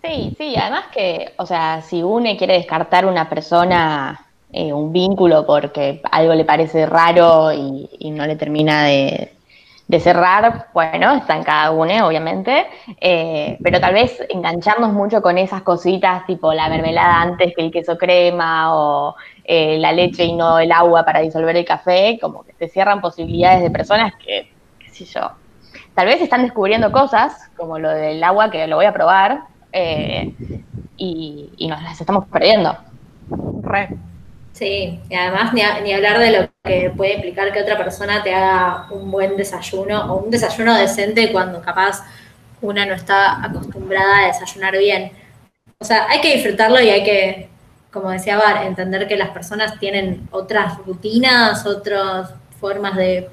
Sí, 0.03 0.33
sí, 0.37 0.55
además 0.55 0.85
que, 0.93 1.33
o 1.37 1.45
sea, 1.45 1.81
si 1.81 2.01
une 2.01 2.37
quiere 2.37 2.53
descartar 2.53 3.05
una 3.05 3.27
persona, 3.27 4.25
eh, 4.51 4.71
un 4.71 4.93
vínculo 4.93 5.45
porque 5.45 6.01
algo 6.11 6.33
le 6.33 6.45
parece 6.45 6.85
raro 6.85 7.51
y, 7.51 8.11
no 8.11 8.25
le 8.25 8.37
termina 8.37 8.85
de, 8.85 9.36
cerrar, 9.99 10.67
bueno, 10.73 11.13
está 11.13 11.37
en 11.37 11.43
cada 11.43 11.71
uno, 11.71 12.07
obviamente, 12.07 12.67
eh, 12.99 13.57
pero 13.63 13.79
tal 13.79 13.93
vez 13.93 14.21
engancharnos 14.29 14.91
mucho 14.91 15.21
con 15.21 15.37
esas 15.37 15.61
cositas, 15.61 16.25
tipo 16.25 16.53
la 16.53 16.69
mermelada 16.69 17.21
antes 17.21 17.53
que 17.55 17.61
el 17.63 17.71
queso 17.71 17.97
crema 17.97 18.75
o 18.75 19.15
la 19.49 19.93
leche 19.93 20.25
y 20.25 20.33
no 20.33 20.59
el 20.59 20.73
agua 20.73 21.05
para 21.05 21.21
disolver 21.21 21.55
el 21.55 21.63
café, 21.63 22.19
como 22.21 22.43
que 22.43 22.51
te 22.51 22.67
cierran 22.67 22.99
posibilidades 22.99 23.61
de 23.63 23.71
personas 23.71 24.13
que 24.15 24.51
yo. 25.05 25.31
Tal 25.93 26.07
vez 26.07 26.21
están 26.21 26.43
descubriendo 26.43 26.91
cosas, 26.91 27.49
como 27.55 27.79
lo 27.79 27.89
del 27.89 28.23
agua, 28.23 28.51
que 28.51 28.67
lo 28.67 28.75
voy 28.75 28.85
a 28.85 28.93
probar, 28.93 29.41
eh, 29.71 30.33
y, 30.97 31.67
nos 31.67 31.81
las 31.81 31.99
estamos 31.99 32.25
perdiendo. 32.27 32.75
Re. 33.61 33.89
Sí, 34.57 34.99
y 35.07 35.13
además 35.13 35.53
ni, 35.53 35.61
ni, 35.83 35.93
hablar 35.93 36.17
de 36.17 36.31
lo 36.31 36.49
que 36.63 36.91
puede 36.97 37.13
implicar 37.13 37.53
que 37.53 37.61
otra 37.61 37.77
persona 37.77 38.23
te 38.23 38.33
haga 38.33 38.87
un 38.89 39.11
buen 39.11 39.37
desayuno 39.37 40.11
o 40.11 40.17
un 40.23 40.31
desayuno 40.31 40.75
decente 40.75 41.31
cuando 41.31 41.61
capaz 41.61 42.03
una 42.61 42.87
no 42.87 42.95
está 42.95 43.45
acostumbrada 43.45 44.23
a 44.23 44.27
desayunar 44.27 44.75
bien. 44.75 45.11
O 45.77 45.85
sea, 45.85 46.07
hay 46.09 46.21
que 46.21 46.33
disfrutarlo 46.33 46.81
y 46.81 46.89
hay 46.89 47.03
que, 47.03 47.49
como 47.91 48.09
decía 48.09 48.37
Bar, 48.37 48.65
entender 48.65 49.07
que 49.07 49.15
las 49.15 49.29
personas 49.29 49.79
tienen 49.79 50.27
otras 50.31 50.79
rutinas, 50.79 51.63
otras 51.67 52.33
formas 52.59 52.95
de 52.95 53.29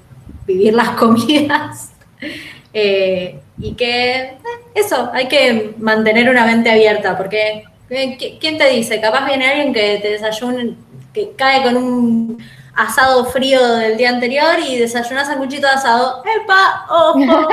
vivir 0.47 0.75
las 0.75 0.91
comidas. 0.91 1.91
Eh, 2.77 3.39
y 3.59 3.75
que 3.75 4.15
eh, 4.17 4.39
eso, 4.75 5.09
hay 5.13 5.29
que 5.29 5.75
mantener 5.79 6.29
una 6.29 6.45
mente 6.45 6.73
abierta, 6.73 7.17
porque 7.17 7.63
eh, 7.89 8.39
¿quién 8.41 8.59
te 8.59 8.69
dice? 8.69 9.01
Capaz 9.01 9.27
viene 9.27 9.47
alguien 9.47 9.73
que 9.73 10.01
te 10.03 10.11
desayuna, 10.11 10.75
que 11.15 11.33
cae 11.33 11.63
con 11.63 11.77
un 11.77 12.39
asado 12.75 13.25
frío 13.27 13.77
del 13.77 13.97
día 13.97 14.11
anterior 14.11 14.57
y 14.59 14.79
desayuna 14.79 15.25
sanguchito 15.25 15.67
de 15.67 15.73
asado. 15.73 16.23
¡Epa! 16.25 16.87
¡Ojo! 16.91 17.19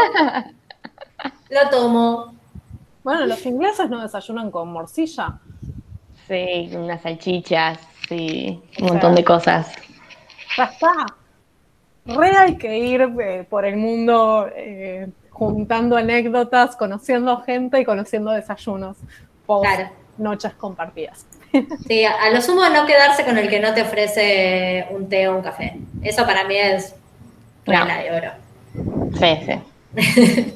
Lo 1.50 1.70
tomo. 1.70 2.34
Bueno, 3.04 3.26
los 3.26 3.46
ingleses 3.46 3.90
no 3.90 4.02
desayunan 4.02 4.52
con 4.52 4.72
morcilla. 4.72 5.40
Sí, 6.28 6.70
unas 6.74 7.02
salchichas, 7.02 7.80
sí, 8.08 8.62
un 8.80 8.88
montón 8.88 9.16
de 9.16 9.24
cosas. 9.24 9.72
Ya 10.58 10.66
está 10.66 11.06
re 12.06 12.36
hay 12.36 12.58
que 12.58 12.78
ir 12.78 13.02
eh, 13.02 13.46
por 13.50 13.66
el 13.66 13.78
mundo 13.78 14.50
eh, 14.56 15.10
juntando 15.30 15.96
anécdotas, 15.96 16.76
conociendo 16.76 17.42
gente 17.42 17.80
y 17.80 17.86
conociendo 17.86 18.32
desayunos 18.32 18.98
por 19.46 19.66
noches 20.18 20.54
compartidas. 20.54 21.26
Sí, 21.88 22.06
a 22.06 22.30
lo 22.30 22.42
sumo 22.42 22.62
no 22.70 22.86
quedarse 22.86 23.26
con 23.26 23.38
el 23.38 23.50
que 23.50 23.60
no 23.60 23.74
te 23.74 23.82
ofrece 23.82 24.88
un 24.92 25.10
té 25.10 25.28
o 25.28 25.36
un 25.36 25.42
café. 25.42 25.78
Eso 26.02 26.26
para 26.26 26.46
mí 26.46 26.56
es 26.56 26.96
regla 27.66 27.98
de 27.98 28.12
oro. 28.12 28.32
Sí, 29.20 29.38
sí. 29.46 30.54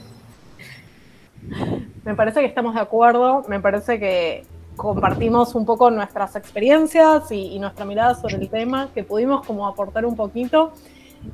me 2.06 2.16
parece 2.16 2.40
que 2.40 2.46
estamos 2.46 2.76
de 2.76 2.82
acuerdo, 2.82 3.44
me 3.48 3.60
parece 3.60 4.00
que 4.00 4.46
compartimos 4.78 5.56
un 5.56 5.66
poco 5.66 5.92
nuestras 5.92 6.36
experiencias 6.36 7.32
y, 7.32 7.56
y 7.56 7.60
nuestra 7.60 7.86
mirada 7.86 8.16
sobre 8.16 8.36
el 8.36 8.50
tema, 8.50 8.90
que 8.94 9.04
pudimos 9.04 9.46
como 9.46 9.68
aportar 9.68 10.06
un 10.06 10.16
poquito 10.16 10.74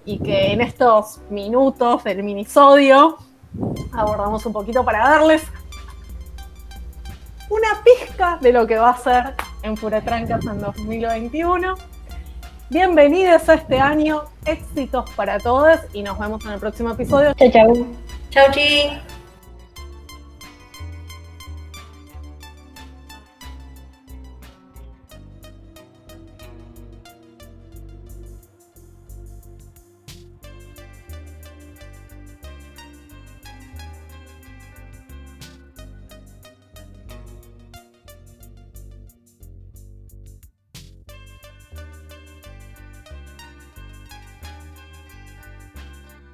y 0.06 0.20
que 0.20 0.54
en 0.54 0.62
estos 0.62 1.20
minutos 1.30 2.04
del 2.04 2.24
minisodio 2.24 3.18
abordamos 3.92 4.46
un 4.46 4.54
poquito 4.54 4.84
para 4.84 5.00
darles 5.00 5.44
una 7.52 7.84
pizca 7.84 8.38
de 8.42 8.54
lo 8.54 8.66
que 8.66 8.78
va 8.78 8.92
a 8.92 8.98
ser 8.98 9.34
en 9.62 9.76
Furetrancas 9.76 10.46
en 10.46 10.60
2021. 10.60 11.76
Bienvenidos 12.70 13.50
a 13.50 13.56
este 13.56 13.78
año, 13.78 14.24
éxitos 14.46 15.10
para 15.18 15.38
todos 15.38 15.82
y 15.92 16.02
nos 16.02 16.18
vemos 16.18 16.44
en 16.46 16.52
el 16.54 16.60
próximo 16.60 16.92
episodio. 16.92 17.34
Chau, 17.34 17.52
chau. 17.52 17.88
Chau, 18.30 18.52
chi. 18.54 19.11